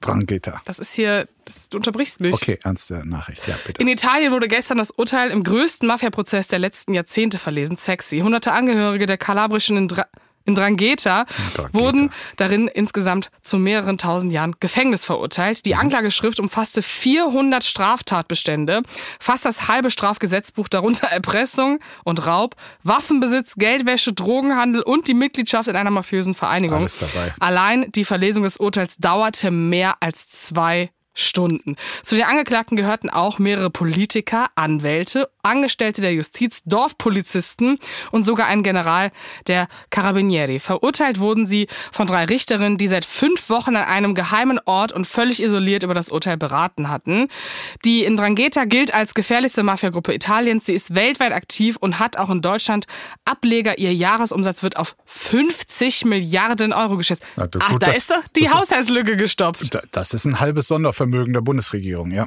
[0.00, 0.60] Drangheta.
[0.64, 2.34] Das ist hier, das, du unterbrichst mich.
[2.34, 3.80] Okay, ernste Nachricht, ja bitte.
[3.80, 8.20] In Italien wurde gestern das Urteil im größten Mafiaprozess der letzten Jahrzehnte verlesen, sexy.
[8.20, 10.06] Hunderte Angehörige der kalabrischen Dra
[10.46, 11.26] in Drangheta,
[11.72, 15.66] wurden darin insgesamt zu mehreren tausend Jahren Gefängnis verurteilt.
[15.66, 15.80] Die mhm.
[15.80, 18.82] Anklageschrift umfasste 400 Straftatbestände,
[19.20, 25.76] fast das halbe Strafgesetzbuch, darunter Erpressung und Raub, Waffenbesitz, Geldwäsche, Drogenhandel und die Mitgliedschaft in
[25.76, 26.78] einer mafiösen Vereinigung.
[26.78, 27.34] Alles dabei.
[27.40, 31.76] Allein die Verlesung des Urteils dauerte mehr als zwei Stunden.
[32.02, 37.78] Zu den Angeklagten gehörten auch mehrere Politiker, Anwälte, Angestellte der Justiz, Dorfpolizisten
[38.10, 39.10] und sogar ein General
[39.46, 40.60] der Carabinieri.
[40.60, 45.06] Verurteilt wurden sie von drei Richterinnen, die seit fünf Wochen an einem geheimen Ort und
[45.06, 47.28] völlig isoliert über das Urteil beraten hatten.
[47.84, 50.66] Die Indrangheta gilt als gefährlichste Mafiagruppe Italiens.
[50.66, 52.86] Sie ist weltweit aktiv und hat auch in Deutschland
[53.24, 53.78] Ableger.
[53.78, 57.22] Ihr Jahresumsatz wird auf 50 Milliarden Euro geschätzt.
[57.36, 59.78] Na, Ach, gut, da das, ist doch die Haushaltslücke gestopft.
[59.92, 62.26] Das ist ein halbes Sondervermögen der Bundesregierung, ja.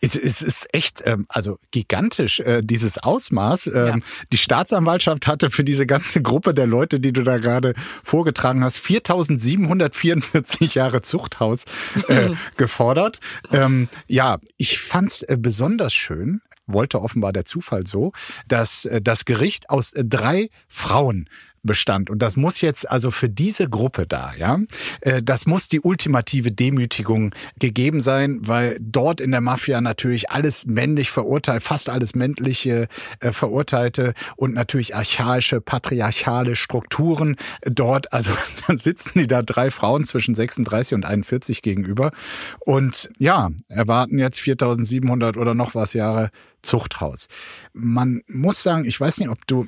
[0.00, 3.68] Es, es ist echt, ähm, also gigantisch äh, dieses Ausmaß.
[3.68, 3.96] Ähm, ja.
[4.32, 8.78] Die Staatsanwaltschaft hatte für diese ganze Gruppe der Leute, die du da gerade vorgetragen hast,
[8.78, 11.64] 4744 Jahre Zuchthaus
[12.08, 13.20] äh, gefordert.
[13.52, 18.12] Ähm, ja, ich fand's äh, besonders schön, wollte offenbar der Zufall so,
[18.48, 21.28] dass äh, das Gericht aus äh, drei Frauen
[21.64, 22.10] bestand.
[22.10, 24.60] Und das muss jetzt also für diese Gruppe da, ja,
[25.00, 30.66] äh, das muss die ultimative Demütigung gegeben sein, weil dort in der Mafia natürlich alles
[30.66, 32.88] männlich verurteilt, fast alles männliche
[33.20, 38.12] äh, Verurteilte und natürlich archaische, patriarchale Strukturen dort.
[38.12, 38.30] Also
[38.66, 42.12] dann sitzen die da drei Frauen zwischen 36 und 41 gegenüber
[42.60, 46.30] und ja, erwarten jetzt 4700 oder noch was Jahre
[46.62, 47.28] Zuchthaus.
[47.72, 49.66] Man muss sagen, ich weiß nicht, ob du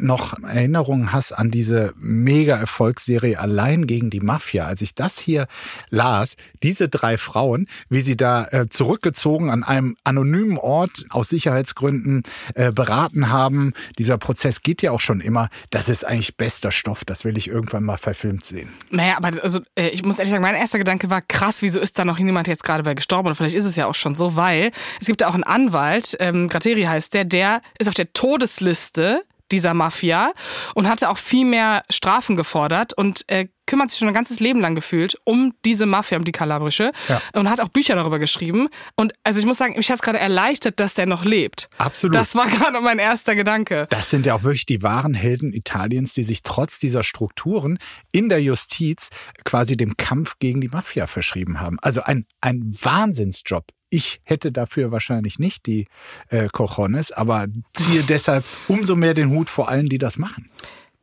[0.00, 4.66] noch Erinnerungen hast an diese mega Erfolgsserie Allein gegen die Mafia.
[4.66, 5.46] Als ich das hier
[5.90, 12.22] las, diese drei Frauen, wie sie da äh, zurückgezogen an einem anonymen Ort aus Sicherheitsgründen
[12.54, 13.72] äh, beraten haben.
[13.98, 15.48] Dieser Prozess geht ja auch schon immer.
[15.70, 17.04] Das ist eigentlich bester Stoff.
[17.04, 18.68] Das will ich irgendwann mal verfilmt sehen.
[18.90, 21.98] Naja, aber also, äh, ich muss ehrlich sagen, mein erster Gedanke war krass, wieso ist
[21.98, 23.26] da noch jemand jetzt gerade bei gestorben?
[23.26, 26.16] Oder vielleicht ist es ja auch schon so, weil es gibt ja auch einen Anwalt,
[26.20, 29.22] ähm, Grateri heißt der, der ist auf der Todesliste
[29.54, 30.32] dieser Mafia
[30.74, 34.60] und hatte auch viel mehr Strafen gefordert und äh, kümmert sich schon ein ganzes Leben
[34.60, 37.22] lang gefühlt um diese Mafia, um die kalabrische ja.
[37.34, 38.68] und hat auch Bücher darüber geschrieben.
[38.96, 41.68] Und also ich muss sagen, mich hat es gerade erleichtert, dass der noch lebt.
[41.78, 42.16] Absolut.
[42.16, 43.86] Das war gerade mein erster Gedanke.
[43.90, 47.78] Das sind ja auch wirklich die wahren Helden Italiens, die sich trotz dieser Strukturen
[48.12, 49.08] in der Justiz
[49.44, 51.78] quasi dem Kampf gegen die Mafia verschrieben haben.
[51.80, 53.66] Also ein, ein Wahnsinnsjob.
[53.94, 55.86] Ich hätte dafür wahrscheinlich nicht die
[56.28, 60.50] äh, Cojones, aber ziehe deshalb umso mehr den Hut vor allen, die das machen.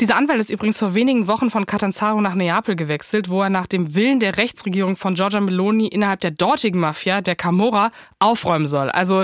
[0.01, 3.65] Dieser Anwalt ist übrigens vor wenigen Wochen von Catanzaro nach Neapel gewechselt, wo er nach
[3.65, 8.89] dem Willen der Rechtsregierung von Giorgia Meloni innerhalb der dortigen Mafia, der Camorra, aufräumen soll.
[8.89, 9.23] Also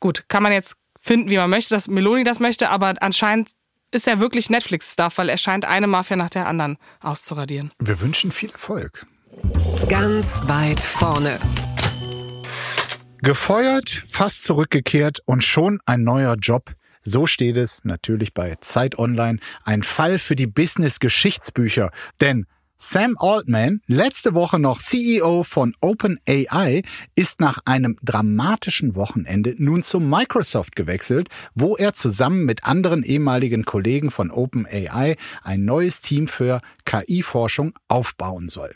[0.00, 3.52] gut, kann man jetzt finden, wie man möchte, dass Meloni das möchte, aber anscheinend
[3.90, 7.70] ist er wirklich Netflix-Stuff, weil er scheint eine Mafia nach der anderen auszuradieren.
[7.78, 9.06] Wir wünschen viel Erfolg.
[9.88, 11.40] Ganz weit vorne.
[13.20, 19.38] Gefeuert, fast zurückgekehrt und schon ein neuer Job so steht es natürlich bei Zeit Online.
[19.64, 21.90] Ein Fall für die Business-Geschichtsbücher.
[22.20, 26.82] Denn Sam Altman, letzte Woche noch CEO von OpenAI,
[27.16, 33.64] ist nach einem dramatischen Wochenende nun zu Microsoft gewechselt, wo er zusammen mit anderen ehemaligen
[33.64, 38.74] Kollegen von OpenAI ein neues Team für KI-Forschung aufbauen soll.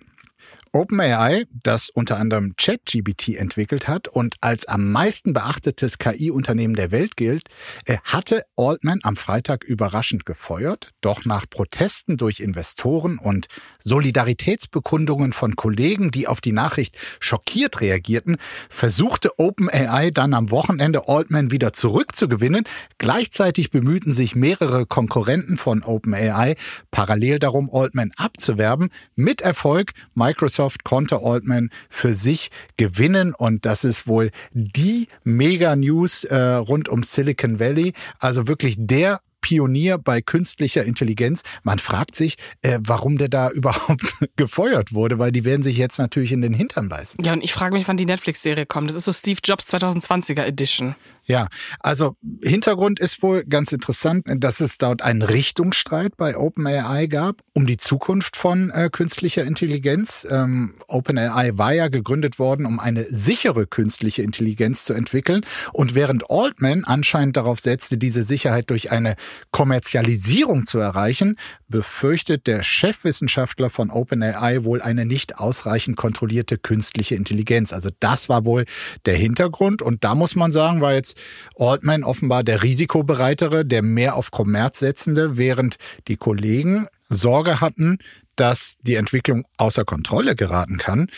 [0.74, 7.18] OpenAI, das unter anderem ChatGBT entwickelt hat und als am meisten beachtetes KI-Unternehmen der Welt
[7.18, 7.48] gilt,
[7.84, 10.92] äh, hatte Altman am Freitag überraschend gefeuert.
[11.02, 13.48] Doch nach Protesten durch Investoren und
[13.80, 18.38] Solidaritätsbekundungen von Kollegen, die auf die Nachricht schockiert reagierten,
[18.70, 22.64] versuchte OpenAI dann am Wochenende Altman wieder zurückzugewinnen.
[22.96, 26.56] Gleichzeitig bemühten sich mehrere Konkurrenten von OpenAI
[26.90, 28.88] parallel darum, Altman abzuwerben.
[29.16, 29.92] Mit Erfolg.
[30.14, 36.88] Microsoft Microsoft konnte Altman für sich gewinnen und das ist wohl die Mega-News äh, rund
[36.88, 37.92] um Silicon Valley.
[38.20, 41.42] Also wirklich der Pionier bei künstlicher Intelligenz.
[41.62, 44.02] Man fragt sich, äh, warum der da überhaupt
[44.36, 47.22] gefeuert wurde, weil die werden sich jetzt natürlich in den Hintern beißen.
[47.22, 48.88] Ja, und ich frage mich, wann die Netflix-Serie kommt.
[48.88, 50.94] Das ist so Steve Jobs 2020er Edition.
[51.24, 51.48] Ja,
[51.80, 57.66] also Hintergrund ist wohl ganz interessant, dass es dort einen Richtungsstreit bei OpenAI gab um
[57.66, 60.26] die Zukunft von äh, künstlicher Intelligenz.
[60.30, 65.44] Ähm, OpenAI war ja gegründet worden, um eine sichere künstliche Intelligenz zu entwickeln.
[65.72, 69.16] Und während Altman anscheinend darauf setzte, diese Sicherheit durch eine
[69.50, 71.36] Kommerzialisierung zu erreichen,
[71.68, 77.72] befürchtet der Chefwissenschaftler von OpenAI wohl eine nicht ausreichend kontrollierte künstliche Intelligenz.
[77.72, 78.64] Also das war wohl
[79.06, 79.82] der Hintergrund.
[79.82, 81.18] Und da muss man sagen, war jetzt
[81.58, 85.76] Altman offenbar der risikobereitere, der mehr auf Kommerz setzende, während
[86.08, 87.98] die Kollegen Sorge hatten,
[88.36, 91.08] dass die Entwicklung außer Kontrolle geraten kann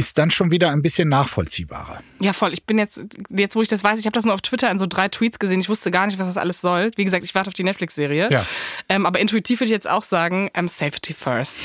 [0.00, 2.00] ist dann schon wieder ein bisschen nachvollziehbarer.
[2.20, 2.54] Ja, voll.
[2.54, 4.78] Ich bin jetzt, jetzt wo ich das weiß, ich habe das nur auf Twitter in
[4.78, 5.60] so drei Tweets gesehen.
[5.60, 6.90] Ich wusste gar nicht, was das alles soll.
[6.96, 8.30] Wie gesagt, ich warte auf die Netflix-Serie.
[8.30, 8.42] Ja.
[8.88, 11.58] Ähm, aber intuitiv würde ich jetzt auch sagen, ähm, Safety First.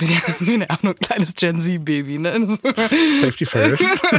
[0.00, 0.08] Ich
[0.40, 2.18] bin ja auch nur ein kleines Gen Z-Baby.
[2.18, 2.58] Ne?
[3.20, 4.02] Safety First.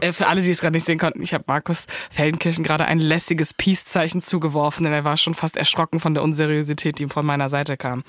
[0.00, 2.98] Äh, für alle, die es gerade nicht sehen konnten, ich habe Markus Feldenkirchen gerade ein
[2.98, 7.24] lässiges Peace-Zeichen zugeworfen, denn er war schon fast erschrocken von der Unseriosität, die ihm von
[7.24, 8.02] meiner Seite kam.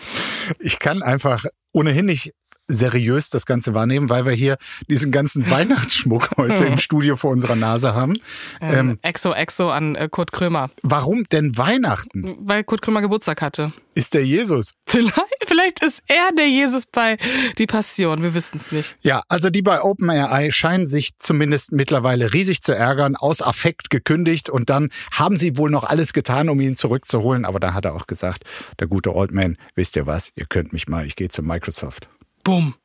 [0.59, 2.33] Ich kann einfach ohnehin nicht
[2.67, 7.56] seriös das Ganze wahrnehmen, weil wir hier diesen ganzen Weihnachtsschmuck heute im Studio vor unserer
[7.56, 8.15] Nase haben.
[8.62, 10.69] Ähm, ähm, Exo Exo an äh, Kurt Krömer.
[10.82, 12.38] Warum denn Weihnachten?
[12.39, 13.71] Weil Kurt Krömer Geburtstag hatte.
[13.95, 14.73] Ist der Jesus?
[14.88, 17.17] Vielleicht, vielleicht ist er der Jesus bei
[17.58, 18.97] Die Passion, wir wissen es nicht.
[19.02, 24.49] Ja, also die bei OpenAI scheinen sich zumindest mittlerweile riesig zu ärgern, aus Affekt gekündigt
[24.49, 27.93] und dann haben sie wohl noch alles getan, um ihn zurückzuholen, aber da hat er
[27.93, 28.43] auch gesagt,
[28.80, 32.08] der gute Oldman, wisst ihr was, ihr könnt mich mal, ich gehe zu Microsoft.
[32.43, 32.75] Bumm.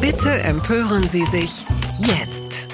[0.00, 1.66] Bitte empören Sie sich
[1.98, 2.66] jetzt.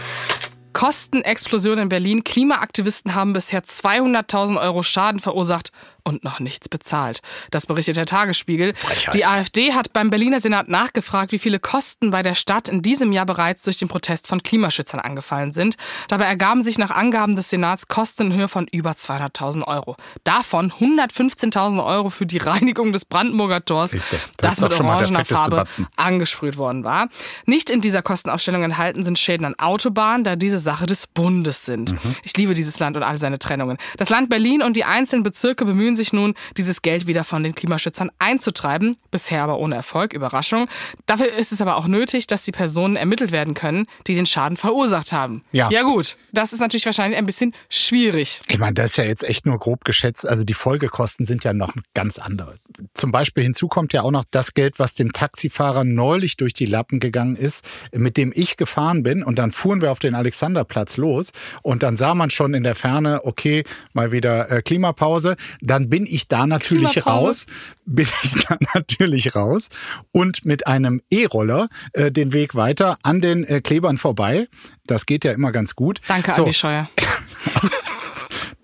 [0.73, 2.23] Kostenexplosion in Berlin.
[2.23, 5.73] Klimaaktivisten haben bisher 200.000 Euro Schaden verursacht
[6.07, 7.21] und noch nichts bezahlt.
[7.51, 8.75] Das berichtet der Tagesspiegel.
[8.77, 9.15] Frechheit.
[9.15, 13.13] Die AfD hat beim Berliner Senat nachgefragt, wie viele Kosten bei der Stadt in diesem
[13.13, 15.77] Jahr bereits durch den Protest von Klimaschützern angefallen sind.
[16.09, 19.97] Dabei ergaben sich nach Angaben des Senats Kosten in Höhe von über 200.000 Euro.
[20.23, 25.57] Davon 115.000 Euro für die Reinigung des Brandenburger Tors, Siehste, das, das mit orangener Farbe
[25.57, 25.89] Batzen.
[25.97, 27.09] angesprüht worden war.
[27.47, 31.93] Nicht in dieser Kostenaufstellung enthalten sind Schäden an Autobahnen, da diese Sache des Bundes sind.
[31.93, 32.15] Mhm.
[32.23, 33.77] Ich liebe dieses Land und all seine Trennungen.
[33.97, 37.55] Das Land Berlin und die einzelnen Bezirke bemühen sich nun, dieses Geld wieder von den
[37.55, 38.97] Klimaschützern einzutreiben.
[39.11, 40.69] Bisher aber ohne Erfolg, Überraschung.
[41.07, 44.57] Dafür ist es aber auch nötig, dass die Personen ermittelt werden können, die den Schaden
[44.57, 45.43] verursacht haben.
[45.53, 45.71] Ja.
[45.71, 48.41] Ja gut, das ist natürlich wahrscheinlich ein bisschen schwierig.
[48.49, 50.29] Ich meine, das ist ja jetzt echt nur grob geschätzt.
[50.29, 52.59] Also die Folgekosten sind ja noch ganz andere.
[52.95, 56.67] Zum Beispiel hinzu kommt ja auch noch das Geld, was dem Taxifahrer neulich durch die
[56.67, 59.23] Lappen gegangen ist, mit dem ich gefahren bin.
[59.23, 61.33] Und dann fuhren wir auf den Alexanderplatz los.
[61.63, 65.37] Und dann sah man schon in der Ferne, okay, mal wieder äh, Klimapause.
[65.61, 67.47] Dann bin ich da natürlich raus,
[67.87, 69.69] bin ich da natürlich raus
[70.13, 74.49] und mit einem E-Roller äh, den Weg weiter an den äh, Klebern vorbei.
[74.87, 76.01] Das geht ja immer ganz gut.
[76.07, 76.43] Danke, so.
[76.43, 76.89] Andi Scheuer.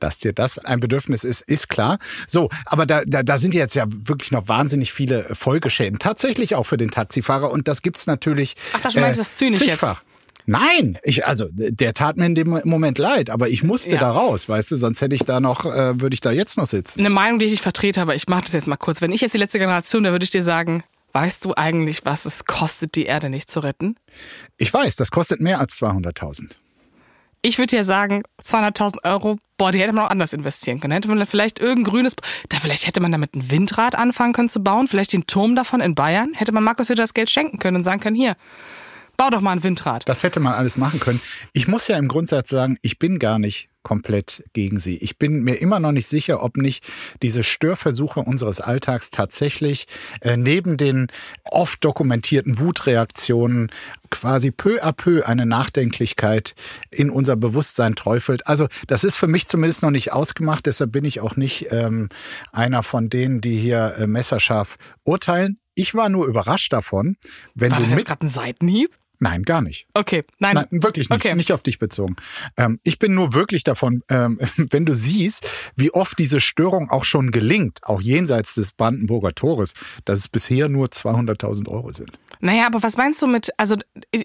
[0.02, 1.98] dass dir das ein Bedürfnis ist, ist klar.
[2.26, 5.98] So, aber da, da, da sind jetzt ja wirklich noch wahnsinnig viele Folgeschäden.
[5.98, 7.50] Tatsächlich auch für den Taxifahrer.
[7.50, 8.54] Und das gibt's natürlich.
[8.72, 10.02] Ach, das meinst äh, das zynisch zigfach.
[10.02, 10.12] jetzt.
[10.44, 14.00] Nein, ich also der tat mir in dem Moment leid, aber ich musste ja.
[14.00, 16.66] da raus, weißt du, sonst hätte ich da noch, äh, würde ich da jetzt noch
[16.66, 17.00] sitzen.
[17.00, 19.00] Eine Meinung, die ich nicht vertrete, aber ich mache das jetzt mal kurz.
[19.00, 22.24] Wenn ich jetzt die letzte Generation, da würde ich dir sagen, weißt du eigentlich, was
[22.24, 23.96] es kostet, die Erde nicht zu retten?
[24.56, 26.50] Ich weiß, das kostet mehr als 200.000.
[27.44, 30.92] Ich würde dir sagen, 200.000 Euro, boah, die hätte man auch anders investieren können.
[30.92, 32.14] Hätte man da vielleicht irgendein grünes,
[32.48, 35.80] da vielleicht hätte man damit ein Windrad anfangen können zu bauen, vielleicht den Turm davon
[35.80, 38.36] in Bayern, hätte man Markus Hütter das Geld schenken können und sagen können, hier,
[39.16, 40.08] Bau doch mal ein Windrad.
[40.08, 41.20] Das hätte man alles machen können.
[41.52, 44.96] Ich muss ja im Grundsatz sagen, ich bin gar nicht komplett gegen sie.
[44.96, 46.86] Ich bin mir immer noch nicht sicher, ob nicht
[47.22, 49.86] diese Störversuche unseres Alltags tatsächlich
[50.20, 51.08] äh, neben den
[51.44, 53.70] oft dokumentierten Wutreaktionen
[54.10, 56.54] quasi peu à peu eine Nachdenklichkeit
[56.90, 58.46] in unser Bewusstsein träufelt.
[58.46, 62.08] Also das ist für mich zumindest noch nicht ausgemacht, deshalb bin ich auch nicht ähm,
[62.52, 65.58] einer von denen, die hier äh, messerscharf urteilen.
[65.74, 67.16] Ich war nur überrascht davon,
[67.54, 68.06] wenn War du das jetzt mit.
[68.06, 68.94] gerade ein Seitenhieb?
[69.22, 69.86] Nein, gar nicht.
[69.94, 70.56] Okay, nein.
[70.56, 71.16] Nein, wirklich nicht.
[71.16, 71.32] Okay.
[71.36, 72.16] Nicht auf dich bezogen.
[72.56, 77.04] Ähm, ich bin nur wirklich davon, ähm, wenn du siehst, wie oft diese Störung auch
[77.04, 79.74] schon gelingt, auch jenseits des Brandenburger Tores,
[80.06, 82.10] dass es bisher nur 200.000 Euro sind.
[82.40, 83.76] Naja, aber was meinst du mit, also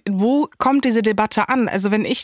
[0.09, 1.69] wo kommt diese Debatte an?
[1.69, 2.23] Also wenn ich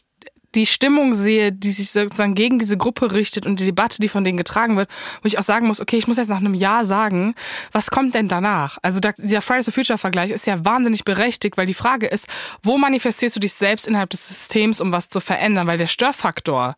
[0.55, 4.23] die Stimmung sehe, die sich sozusagen gegen diese Gruppe richtet und die Debatte, die von
[4.23, 4.89] denen getragen wird,
[5.21, 7.35] wo ich auch sagen muss, okay, ich muss jetzt nach einem Jahr sagen,
[7.71, 8.77] was kommt denn danach?
[8.81, 12.27] Also dieser Fridays for Future Vergleich ist ja wahnsinnig berechtigt, weil die Frage ist,
[12.61, 15.67] wo manifestierst du dich selbst innerhalb des Systems, um was zu verändern?
[15.67, 16.75] Weil der Störfaktor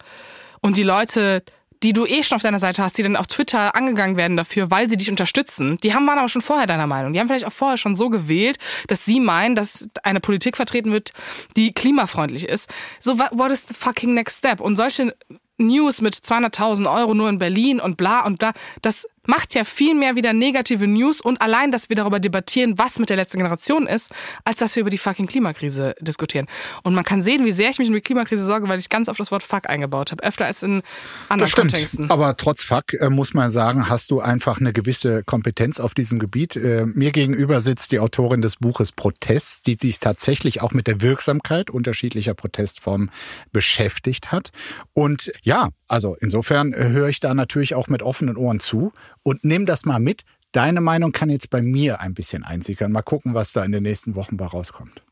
[0.61, 1.43] und die Leute,
[1.85, 4.71] die du eh schon auf deiner Seite hast, die dann auf Twitter angegangen werden dafür,
[4.71, 7.13] weil sie dich unterstützen, die haben waren aber schon vorher deiner Meinung.
[7.13, 10.91] Die haben vielleicht auch vorher schon so gewählt, dass sie meinen, dass eine Politik vertreten
[10.91, 11.11] wird,
[11.55, 12.73] die klimafreundlich ist.
[12.99, 14.61] So, what is the fucking next step?
[14.61, 15.15] Und solche
[15.59, 19.95] News mit 200.000 Euro nur in Berlin und bla und bla, das macht ja viel
[19.95, 23.87] mehr wieder negative News und allein, dass wir darüber debattieren, was mit der letzten Generation
[23.87, 24.11] ist,
[24.43, 26.47] als dass wir über die fucking Klimakrise diskutieren.
[26.83, 29.09] Und man kann sehen, wie sehr ich mich um die Klimakrise sorge, weil ich ganz
[29.09, 30.81] oft das Wort Fuck eingebaut habe, öfter als in
[31.29, 31.71] anderen Das stimmt.
[31.71, 32.11] Kontexten.
[32.11, 36.19] Aber trotz Fuck äh, muss man sagen, hast du einfach eine gewisse Kompetenz auf diesem
[36.19, 36.55] Gebiet.
[36.55, 41.01] Äh, mir gegenüber sitzt die Autorin des Buches Protest, die sich tatsächlich auch mit der
[41.01, 43.11] Wirksamkeit unterschiedlicher Protestformen
[43.51, 44.49] beschäftigt hat.
[44.93, 48.91] Und ja, also insofern äh, höre ich da natürlich auch mit offenen Ohren zu
[49.25, 50.21] und nimm das mal mit.
[50.51, 52.91] Deine Meinung kann jetzt bei mir ein bisschen einsickern.
[52.91, 55.03] Mal gucken, was da in den nächsten Wochen bei rauskommt.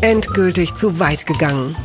[0.00, 1.76] Endgültig zu weit gegangen.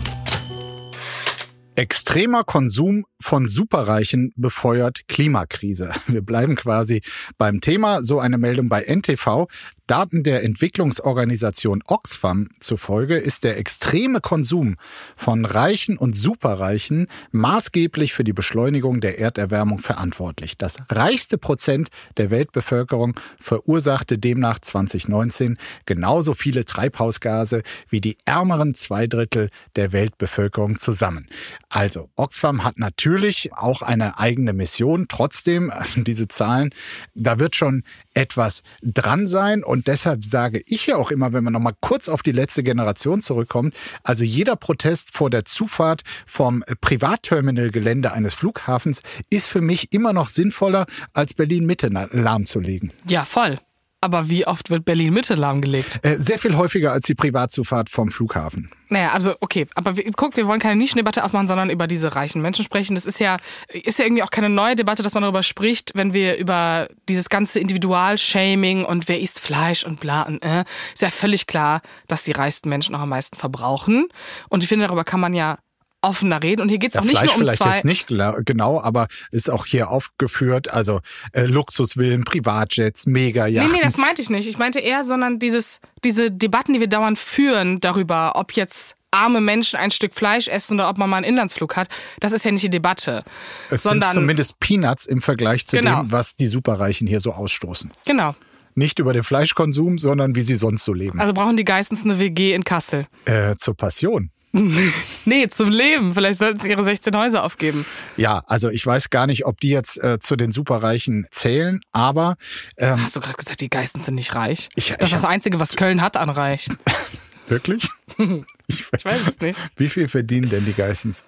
[1.75, 5.91] Extremer Konsum von Superreichen befeuert Klimakrise.
[6.07, 7.01] Wir bleiben quasi
[7.37, 8.01] beim Thema.
[8.01, 9.47] So eine Meldung bei NTV.
[9.87, 14.75] Daten der Entwicklungsorganisation Oxfam zufolge ist der extreme Konsum
[15.15, 20.57] von Reichen und Superreichen maßgeblich für die Beschleunigung der Erderwärmung verantwortlich.
[20.57, 29.07] Das reichste Prozent der Weltbevölkerung verursachte demnach 2019 genauso viele Treibhausgase wie die ärmeren zwei
[29.07, 31.29] Drittel der Weltbevölkerung zusammen.
[31.69, 35.07] Also Oxfam hat natürlich auch eine eigene Mission.
[35.07, 36.71] Trotzdem, also diese Zahlen,
[37.15, 39.63] da wird schon etwas dran sein.
[39.63, 42.63] Und deshalb sage ich ja auch immer, wenn man noch mal kurz auf die letzte
[42.63, 49.91] Generation zurückkommt, also jeder Protest vor der Zufahrt vom Privatterminalgelände eines Flughafens ist für mich
[49.93, 52.91] immer noch sinnvoller, als Berlin-Mitte lahmzulegen.
[53.07, 53.57] Ja, voll.
[53.99, 55.99] Aber wie oft wird Berlin Mitte lahmgelegt?
[56.03, 58.69] Äh, sehr viel häufiger als die Privatzufahrt vom Flughafen.
[58.89, 62.41] Naja, also okay, aber wir, guck, wir wollen keine Nischendebatte aufmachen, sondern über diese reichen
[62.41, 62.93] Menschen sprechen.
[62.93, 63.37] Das ist ja,
[63.73, 67.29] ist ja irgendwie auch keine neue Debatte, dass man darüber spricht, wenn wir über dieses
[67.29, 72.23] ganze Individualshaming und wer isst Fleisch und bla und äh, ist ja völlig klar, dass
[72.23, 74.07] die reichsten Menschen auch am meisten verbrauchen.
[74.47, 75.57] Und ich finde, darüber kann man ja
[76.01, 76.61] offener reden.
[76.61, 77.73] Und hier geht's Ja, auch nicht Fleisch nur um vielleicht zwei.
[77.73, 80.71] jetzt nicht genau, aber ist auch hier aufgeführt.
[80.73, 81.01] Also
[81.33, 83.71] äh, Luxusvillen, Privatjets, Nee, Mega-Yachten.
[83.73, 84.47] nee, das meinte ich nicht.
[84.47, 89.41] Ich meinte eher, sondern dieses, diese Debatten, die wir dauernd führen darüber, ob jetzt arme
[89.41, 91.87] Menschen ein Stück Fleisch essen oder ob man mal einen Inlandsflug hat,
[92.19, 93.23] das ist ja nicht die Debatte.
[93.71, 96.01] es sondern, sind zumindest Peanuts im Vergleich zu Genau.
[96.03, 97.91] dem, was die Superreichen hier so ausstoßen.
[98.05, 98.35] Genau.
[98.75, 101.19] Nicht über den Fleischkonsum, sondern wie sie sonst so leben.
[101.19, 103.07] Also brauchen die Geistens eine WG in Kassel.
[103.25, 104.29] äh, zur Passion.
[105.25, 106.13] Nee, zum Leben.
[106.13, 107.85] Vielleicht sollten sie ihre 16 Häuser aufgeben.
[108.15, 112.35] Ja, also ich weiß gar nicht, ob die jetzt äh, zu den Superreichen zählen, aber
[112.77, 114.69] ähm, Hast du gerade gesagt, die Geistens sind nicht reich?
[114.75, 116.67] Ich- das ich ist das Einzige, was Köln hat an reich.
[117.47, 117.87] wirklich?
[118.69, 119.57] Ich weiß es nicht.
[119.77, 121.23] Wie viel verdienen denn die Geissens?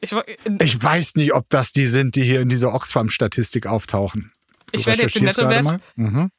[0.00, 0.12] Ich,
[0.58, 4.32] Ich weiß nicht, ob das die sind, die hier in dieser Oxfam-Statistik auftauchen.
[4.72, 5.80] Du Ich werde jetzt den Nettowert.
[5.94, 6.30] Mhm.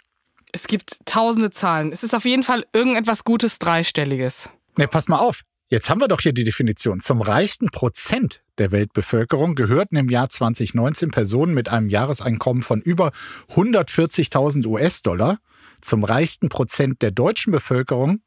[0.51, 1.93] es gibt tausende Zahlen.
[1.93, 4.49] Es ist auf jeden Fall irgendetwas Gutes, Dreistelliges.
[4.77, 5.43] Ne, pass mal auf.
[5.71, 6.99] Jetzt haben wir doch hier die Definition.
[6.99, 13.11] Zum reichsten Prozent der Weltbevölkerung gehörten im Jahr 2019 Personen mit einem Jahreseinkommen von über
[13.55, 15.39] 140.000 US-Dollar.
[15.79, 18.19] Zum reichsten Prozent der deutschen Bevölkerung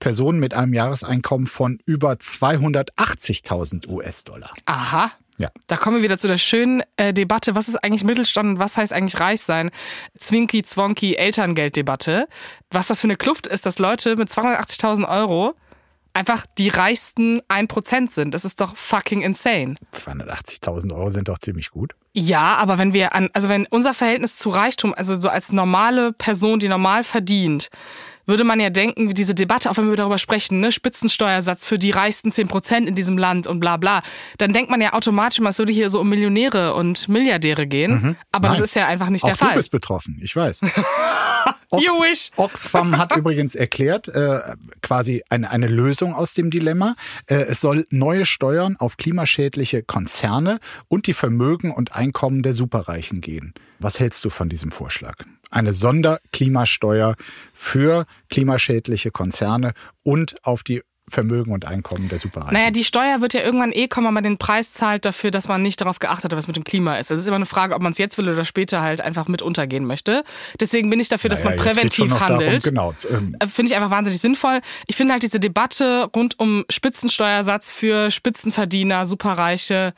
[0.00, 4.50] Personen mit einem Jahreseinkommen von über 280.000 US-Dollar.
[4.64, 5.12] Aha.
[5.36, 5.50] Ja.
[5.66, 8.78] Da kommen wir wieder zu der schönen äh, Debatte, was ist eigentlich Mittelstand und was
[8.78, 9.70] heißt eigentlich reich sein?
[10.16, 12.28] Zwinky, Zwonky, Elterngelddebatte.
[12.70, 15.54] Was das für eine Kluft ist, dass Leute mit 280.000 Euro
[16.14, 18.34] einfach die reichsten 1% sind.
[18.34, 19.76] Das ist doch fucking insane.
[19.94, 21.94] 280.000 Euro sind doch ziemlich gut.
[22.12, 26.12] Ja, aber wenn wir an, also wenn unser Verhältnis zu Reichtum, also so als normale
[26.12, 27.70] Person, die normal verdient,
[28.28, 31.78] würde man ja denken, wie diese Debatte, auch wenn wir darüber sprechen, ne, Spitzensteuersatz für
[31.78, 34.02] die reichsten 10% in diesem Land und bla bla,
[34.36, 38.16] dann denkt man ja automatisch, es würde hier so um Millionäre und Milliardäre gehen.
[38.30, 38.58] Aber Nein.
[38.58, 39.54] das ist ja einfach nicht Auch der du Fall.
[39.56, 40.60] bist betroffen, ich weiß.
[41.70, 42.30] Ox.
[42.36, 44.40] Oxfam hat übrigens erklärt, äh,
[44.82, 46.94] quasi eine, eine Lösung aus dem Dilemma.
[47.26, 53.20] Äh, es soll neue Steuern auf klimaschädliche Konzerne und die Vermögen und Einkommen der Superreichen
[53.20, 53.54] gehen.
[53.78, 55.16] Was hältst du von diesem Vorschlag?
[55.50, 57.16] Eine Sonderklimasteuer
[57.52, 62.54] für klimaschädliche Konzerne und auf die Vermögen und Einkommen der Superreichen.
[62.54, 65.48] Naja, die Steuer wird ja irgendwann eh kommen, wenn man den Preis zahlt dafür, dass
[65.48, 67.10] man nicht darauf geachtet hat, was mit dem Klima ist.
[67.10, 69.42] Das ist immer eine Frage, ob man es jetzt will oder später halt einfach mit
[69.42, 70.22] untergehen möchte.
[70.60, 72.64] Deswegen bin ich dafür, dass Naja, man geht's schon präventiv darum, handelt.
[72.64, 74.60] genau, Äh, Finde ich einfach wahnsinnig sinnvoll.
[74.86, 79.94] Ich finde halt diese Debatte rund um Spitzensteuersatz für Spitzenverdiener, Superreiche.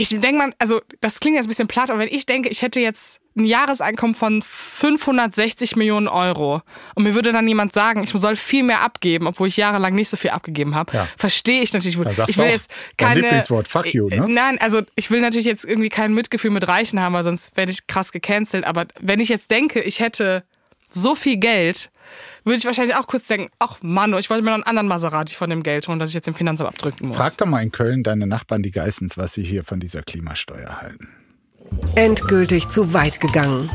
[0.00, 2.62] Ich denke mal, also das klingt jetzt ein bisschen platt, aber wenn ich denke, ich
[2.62, 6.62] hätte jetzt ein Jahreseinkommen von 560 Millionen Euro
[6.94, 10.08] und mir würde dann jemand sagen, ich soll viel mehr abgeben, obwohl ich jahrelang nicht
[10.08, 11.08] so viel abgegeben habe, Ja.
[11.16, 12.06] verstehe ich natürlich gut.
[12.06, 14.16] Da sagst Ich will auch jetzt keine Lieblingswort, fuck you, ne?
[14.16, 17.56] Äh, Nein, also ich will natürlich jetzt irgendwie kein Mitgefühl mit Reichen haben, weil sonst
[17.56, 18.64] werde ich krass gecancelt.
[18.64, 20.42] Aber wenn ich jetzt denke, ich hätte
[20.88, 21.90] so viel Geld,
[22.44, 25.34] würde ich wahrscheinlich auch kurz denken, ach Mann, ich wollte mir noch einen anderen Maserati
[25.34, 27.16] von dem Geld holen, dass ich jetzt im Finanzamt abdrücken muss.
[27.16, 30.80] Frag doch mal in Köln deine Nachbarn, die Geissens, was sie hier von dieser Klimasteuer
[30.80, 31.08] halten.
[31.94, 33.70] Endgültig zu weit gegangen.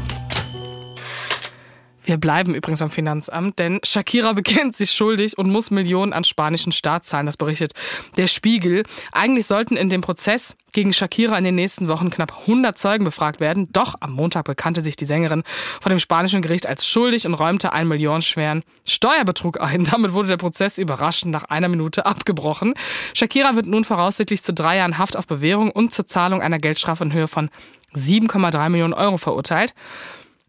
[2.05, 6.71] Wir bleiben übrigens am Finanzamt, denn Shakira bekennt sich schuldig und muss Millionen an spanischen
[6.71, 7.25] Staat zahlen.
[7.25, 7.73] Das berichtet
[8.17, 8.83] der Spiegel.
[9.11, 13.39] Eigentlich sollten in dem Prozess gegen Shakira in den nächsten Wochen knapp 100 Zeugen befragt
[13.39, 13.69] werden.
[13.71, 15.43] Doch am Montag bekannte sich die Sängerin
[15.79, 19.83] vor dem spanischen Gericht als schuldig und räumte einen millionenschweren Steuerbetrug ein.
[19.91, 22.73] Damit wurde der Prozess überraschend nach einer Minute abgebrochen.
[23.13, 27.03] Shakira wird nun voraussichtlich zu drei Jahren Haft auf Bewährung und zur Zahlung einer Geldstrafe
[27.03, 27.49] in Höhe von
[27.95, 29.73] 7,3 Millionen Euro verurteilt.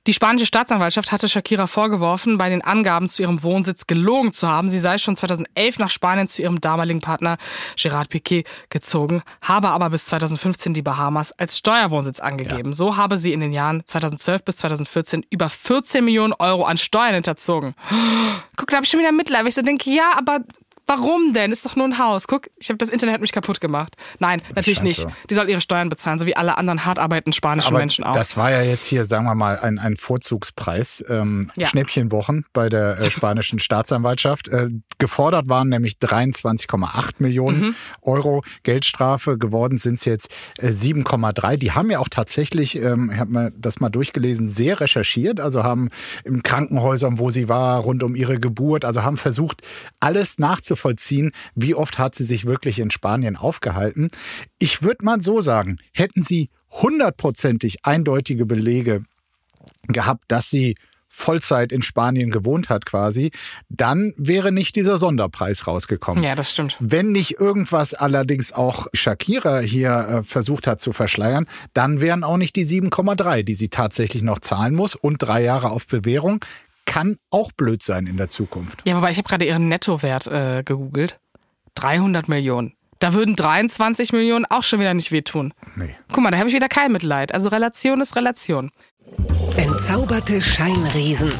[0.07, 4.69] Die spanische Staatsanwaltschaft hatte Shakira vorgeworfen, bei den Angaben zu ihrem Wohnsitz gelogen zu haben.
[4.69, 7.39] Sie sei schon 2011 nach Spanien zu ihrem damaligen Partner
[7.77, 12.75] Gerard Piquet gezogen, habe aber bis 2015 die Bahamas als Steuerwohnsitz angegeben.
[12.75, 17.15] So habe sie in den Jahren 2012 bis 2014 über 14 Millionen Euro an Steuern
[17.15, 17.75] hinterzogen.
[18.57, 20.41] Guck, da habe ich schon wieder Mitleid, weil ich so denke, ja, aber
[20.87, 21.53] warum denn?
[21.53, 22.27] Ist doch nur ein Haus.
[22.27, 23.95] Guck, ich habe das Internet hat mich kaputt gemacht.
[24.19, 25.01] Nein, natürlich scheint nicht.
[25.01, 25.09] so.
[25.31, 28.13] Die soll ihre Steuern bezahlen, so wie alle anderen hart arbeitenden spanischen Aber Menschen auch.
[28.13, 31.05] das war ja jetzt hier, sagen wir mal, ein, ein Vorzugspreis.
[31.09, 31.67] Ähm, Ja.
[31.67, 34.49] Schnäppchenwochen bei der äh, spanischen Staatsanwaltschaft.
[34.49, 34.69] Äh,
[34.99, 37.75] gefordert waren nämlich 23,8 Millionen Mhm.
[38.03, 39.39] Euro Geldstrafe.
[39.39, 40.29] Geworden sind es jetzt
[40.59, 41.57] äh, 7,3.
[41.57, 45.41] Die haben ja auch tatsächlich, ähm, ich habe mir das mal durchgelesen, sehr recherchiert.
[45.41, 45.91] Also haben
[46.25, 49.63] in Krankenhäusern, wo sie war, rund um ihre Geburt, also haben versucht,
[50.01, 50.74] alles nachzuvollziehen.
[51.55, 54.09] Wie oft hat sie sich wirklich in Spanien aufgehalten?
[54.59, 59.03] Ich würde mal so sagen, hätten sie hundertprozentig eindeutige Belege
[59.89, 60.75] gehabt, dass sie
[61.15, 63.31] Vollzeit in Spanien gewohnt hat quasi,
[63.69, 66.25] dann wäre nicht dieser Sonderpreis rausgekommen.
[66.25, 66.77] ja, das stimmt.
[66.81, 72.37] Wenn nicht irgendwas allerdings auch Shakira hier äh, versucht hat zu verschleiern, dann wären auch
[72.37, 76.45] nicht die 7,3, die sie tatsächlich noch zahlen muss und drei Jahre auf Bewährung.
[76.85, 78.83] Kann auch blöd sein in der Zukunft.
[78.87, 81.19] Ja, wobei ich habe gerade ihren Nettowert äh, gegoogelt.
[81.75, 82.75] 300 Millionen.
[83.01, 85.53] Da würden 23 Millionen auch schon wieder nicht wehtun.
[85.77, 85.95] Nee.
[86.13, 87.35] Guck mal, da habe ich wieder kein Mitleid.
[87.35, 88.71] Also Relation ist Relation.
[89.57, 91.33] Entzauberte Scheinriesen.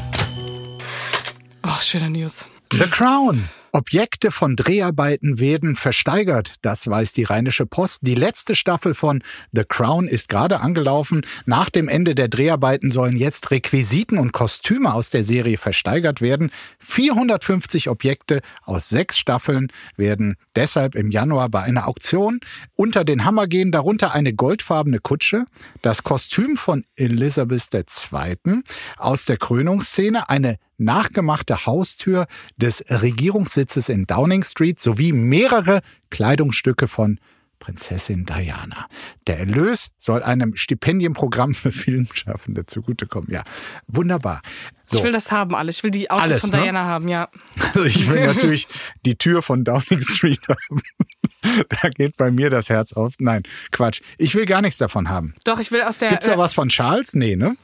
[1.63, 2.47] Oh, schöner News.
[2.71, 3.49] The Crown.
[3.75, 8.03] Objekte von Dreharbeiten werden versteigert, das weiß die Rheinische Post.
[8.03, 9.21] Die letzte Staffel von
[9.51, 11.25] The Crown ist gerade angelaufen.
[11.45, 16.51] Nach dem Ende der Dreharbeiten sollen jetzt Requisiten und Kostüme aus der Serie versteigert werden.
[16.79, 19.67] 450 Objekte aus sechs Staffeln
[19.97, 22.39] werden deshalb im Januar bei einer Auktion
[22.77, 25.47] unter den Hammer gehen, darunter eine goldfarbene Kutsche,
[25.81, 28.61] das Kostüm von Elizabeth II.
[28.95, 37.19] aus der Krönungsszene, eine nachgemachte Haustür des Regierungssitzes in Downing Street sowie mehrere Kleidungsstücke von
[37.59, 38.85] Prinzessin Diana.
[39.27, 43.31] Der Erlös soll einem Stipendienprogramm für Filmschaffende zugutekommen.
[43.31, 43.43] Ja,
[43.87, 44.41] wunderbar.
[44.85, 45.77] So, Ich will das haben alles.
[45.77, 46.61] Ich will die Autos Alles, von ne?
[46.61, 47.29] Diana haben, ja.
[47.57, 48.67] also ich will natürlich
[49.05, 50.81] die Tür von Downing Street haben.
[51.69, 53.13] Da geht bei mir das Herz auf.
[53.19, 54.01] Nein, Quatsch.
[54.17, 55.35] Ich will gar nichts davon haben.
[55.43, 56.09] Doch, ich will aus der.
[56.09, 57.13] Gibt's da äh, was von Charles?
[57.13, 57.55] Nee, ne?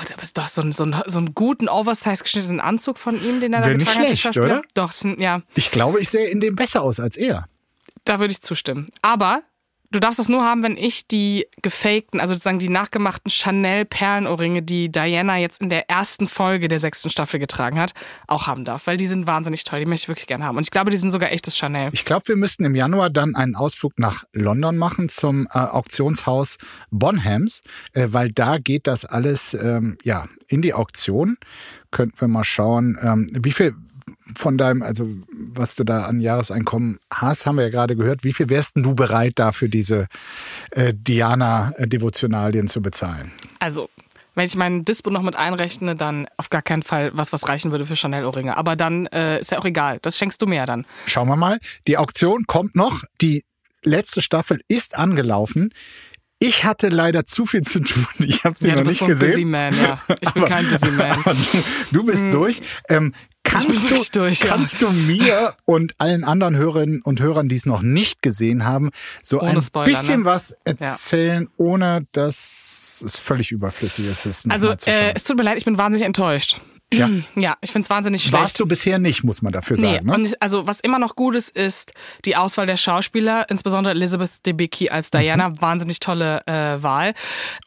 [0.00, 3.14] Oh, da ist doch so, ein, so, ein, so einen guten, oversized geschnittenen Anzug von
[3.22, 4.02] ihm, den er da nicht getragen hat.
[4.10, 4.58] der schlecht, Schauspieler.
[4.60, 4.62] oder?
[4.74, 7.46] Doch, ja, Ich glaube, ich sehe in dem besser aus als er.
[8.04, 8.86] da würde ich zustimmen.
[9.02, 9.42] Aber
[9.90, 14.90] du darfst das nur haben, wenn ich die gefakten, also sozusagen die nachgemachten Chanel-Perlenohrringe, die
[14.90, 17.92] Diana jetzt in der ersten Folge der sechsten Staffel getragen hat,
[18.26, 18.86] auch haben darf.
[18.86, 19.80] Weil die sind wahnsinnig toll.
[19.80, 20.56] Die möchte ich wirklich gerne haben.
[20.56, 21.90] Und ich glaube, die sind sogar echtes Chanel.
[21.92, 26.58] Ich glaube, wir müssten im Januar dann einen Ausflug nach London machen zum äh, Auktionshaus
[26.90, 27.62] Bonhams,
[27.92, 31.36] äh, weil da geht das alles ähm, ja in die Auktion.
[31.90, 33.74] Könnten wir mal schauen, ähm, wie viel
[34.36, 38.24] von deinem, also was du da an Jahreseinkommen hast, haben wir ja gerade gehört.
[38.24, 40.06] Wie viel wärst denn du bereit, da für diese
[40.70, 43.30] äh, Diana-Devotionalien zu bezahlen?
[43.58, 43.88] Also
[44.34, 47.72] Wenn ich meinen Dispo noch mit einrechne, dann auf gar keinen Fall was, was reichen
[47.72, 48.56] würde für Chanel-Ohrringe.
[48.56, 49.98] Aber dann äh, ist ja auch egal.
[50.02, 50.86] Das schenkst du mir ja dann.
[51.06, 51.58] Schauen wir mal.
[51.86, 53.02] Die Auktion kommt noch.
[53.20, 53.44] Die
[53.82, 55.74] letzte Staffel ist angelaufen.
[56.42, 58.06] Ich hatte leider zu viel zu tun.
[58.18, 59.30] Ich habe sie ja, noch nicht so gesehen.
[59.32, 60.00] Busy Man, ja.
[60.20, 61.16] Ich bin Aber- kein Busy Man.
[61.92, 62.60] Du, du bist durch.
[62.88, 63.12] Ähm,
[63.44, 64.46] kannst bin du, durch, ja.
[64.46, 68.88] kannst du mir und allen anderen Hörerinnen und Hörern, die es noch nicht gesehen haben,
[69.22, 70.24] so Ohne ein Spoiler, bisschen ne?
[70.24, 75.64] was erzählen, ohne dass es völlig überflüssig ist, Also, äh, es tut mir leid, ich
[75.66, 76.60] bin wahnsinnig enttäuscht.
[76.92, 77.08] Ja.
[77.36, 78.34] Ja, ich find's wahnsinnig schlecht.
[78.34, 80.06] Warst du bisher nicht, muss man dafür Nee, sagen.
[80.06, 80.14] Ne?
[80.14, 81.92] und also was immer noch gut ist, ist
[82.24, 85.62] die Auswahl der Schauspieler, insbesondere Elizabeth Debicki als Diana, Mhm.
[85.62, 87.14] wahnsinnig tolle äh, Wahl.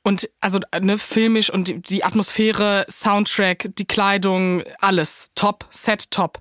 [0.03, 6.39] Und also ne, filmisch und die, die Atmosphäre, Soundtrack, die Kleidung, alles top, Set top.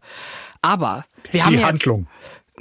[0.61, 2.07] Aber wir haben Die jetzt, Handlung.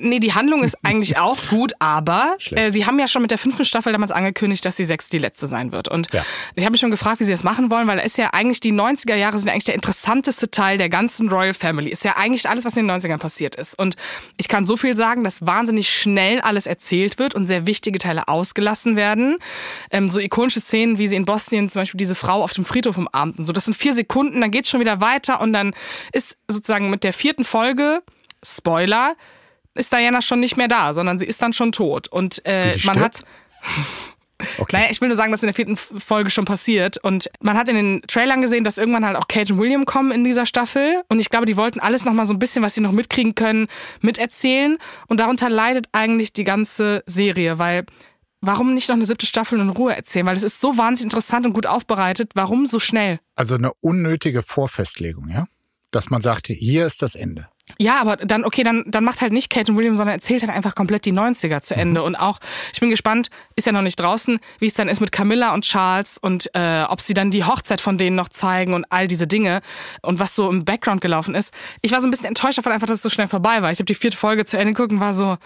[0.02, 3.38] Nee, die Handlung ist eigentlich auch gut, aber äh, sie haben ja schon mit der
[3.38, 5.88] fünften Staffel damals angekündigt, dass die sechs die letzte sein wird.
[5.88, 6.24] Und Ja.
[6.56, 8.60] ich habe mich schon gefragt, wie sie das machen wollen, weil da ist ja eigentlich
[8.60, 11.90] die 90er Jahre sind eigentlich der interessanteste Teil der ganzen Royal Family.
[11.90, 13.78] Ist ja eigentlich alles, was in den 90ern passiert ist.
[13.78, 13.96] Und
[14.38, 18.28] ich kann so viel sagen, dass wahnsinnig schnell alles erzählt wird und sehr wichtige Teile
[18.28, 19.38] ausgelassen werden.
[19.92, 22.98] Ähm, so ikonische Szenen, wie sie in Bosnien zum Beispiel diese Frau auf dem Friedhof
[22.98, 23.54] umarmt und so.
[23.54, 25.74] Das sind vier Sekunden, dann geht's schon wieder weiter und dann
[26.12, 28.02] ist sozusagen mit der vierten Folge,
[28.44, 29.16] Spoiler,
[29.76, 32.08] ist Diana schon nicht mehr da, sondern sie ist dann schon tot.
[32.08, 33.24] Und äh, man hat.
[34.58, 34.78] Okay.
[34.78, 36.98] Naja, ich will nur sagen, dass in der vierten Folge schon passiert.
[36.98, 40.12] Und man hat in den Trailern gesehen, dass irgendwann halt auch Kate und William kommen
[40.12, 41.04] in dieser Staffel.
[41.10, 43.68] Und ich glaube, die wollten alles nochmal so ein bisschen, was sie noch mitkriegen können,
[44.02, 44.78] miterzählen.
[45.08, 47.86] Und darunter leidet eigentlich die ganze Serie, weil
[48.42, 50.26] warum nicht noch eine siebte Staffel in Ruhe erzählen?
[50.26, 52.32] Weil es ist so wahnsinnig interessant und gut aufbereitet.
[52.34, 53.20] Warum so schnell?
[53.36, 55.46] Also eine unnötige Vorfestlegung, ja?
[55.92, 57.48] Dass man sagt, hier ist das Ende.
[57.80, 60.52] Ja, aber dann, okay, dann, dann macht halt nicht Kate und William, sondern erzählt halt
[60.52, 62.04] einfach komplett die 90er zu Ende.
[62.04, 62.40] Und auch,
[62.74, 65.64] ich bin gespannt, ist ja noch nicht draußen, wie es dann ist mit Camilla und
[65.64, 69.28] Charles und äh, ob sie dann die Hochzeit von denen noch zeigen und all diese
[69.28, 69.62] Dinge
[70.02, 71.54] und was so im Background gelaufen ist.
[71.82, 73.72] Ich war so ein bisschen enttäuscht davon einfach, dass es so schnell vorbei war.
[73.72, 75.38] Ich habe die vierte Folge zu Ende geguckt und war so,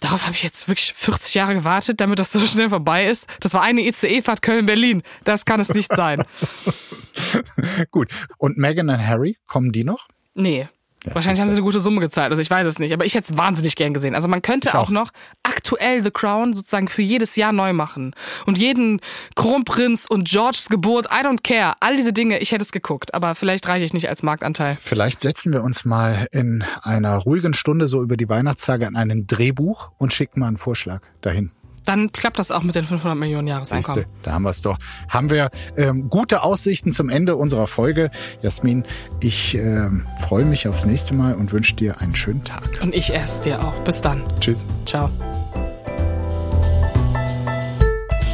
[0.00, 3.26] darauf habe ich jetzt wirklich 40 Jahre gewartet, damit das so schnell vorbei ist.
[3.40, 5.02] Das war eine ICE-Fahrt Köln-Berlin.
[5.24, 6.22] Das kann es nicht sein.
[7.90, 8.10] Gut.
[8.38, 10.08] Und Meghan und Harry, kommen die noch?
[10.34, 10.68] Nee.
[11.06, 12.92] Wahrscheinlich haben sie eine gute Summe gezahlt, also ich weiß es nicht.
[12.92, 14.14] Aber ich hätte es wahnsinnig gern gesehen.
[14.14, 14.90] Also man könnte auch auch.
[14.90, 15.10] noch
[15.42, 18.14] aktuell The Crown sozusagen für jedes Jahr neu machen.
[18.46, 19.00] Und jeden
[19.34, 21.74] Kronprinz und Georges Geburt, I don't care.
[21.80, 23.14] All diese Dinge, ich hätte es geguckt.
[23.14, 24.76] Aber vielleicht reiche ich nicht als Marktanteil.
[24.80, 29.26] Vielleicht setzen wir uns mal in einer ruhigen Stunde so über die Weihnachtstage an einem
[29.26, 31.50] Drehbuch und schicken mal einen Vorschlag dahin.
[31.90, 34.04] Dann klappt das auch mit den 500 Millionen Jahreseinkommen.
[34.04, 34.78] Siehste, da haben wir es doch.
[35.08, 38.12] Haben wir ähm, gute Aussichten zum Ende unserer Folge.
[38.42, 38.84] Jasmin,
[39.20, 42.62] ich ähm, freue mich aufs nächste Mal und wünsche dir einen schönen Tag.
[42.80, 43.74] Und ich esse dir auch.
[43.82, 44.22] Bis dann.
[44.38, 44.66] Tschüss.
[44.86, 45.10] Ciao.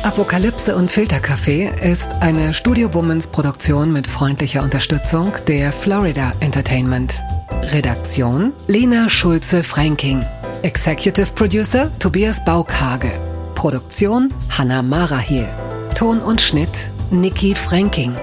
[0.02, 7.22] Apokalypse und Filterkaffee ist eine Studio Womans Produktion mit freundlicher Unterstützung der Florida Entertainment.
[7.62, 10.22] Redaktion Lena Schulze-Fränking.
[10.60, 13.35] Executive Producer Tobias Baukhage.
[13.56, 15.48] Produktion Hanna Marahiel.
[15.96, 18.14] Ton und Schnitt Niki Fränking.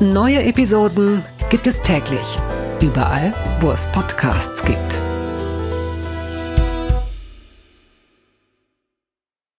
[0.00, 2.38] Neue Episoden gibt es täglich.
[2.80, 5.02] Überall, wo es Podcasts gibt.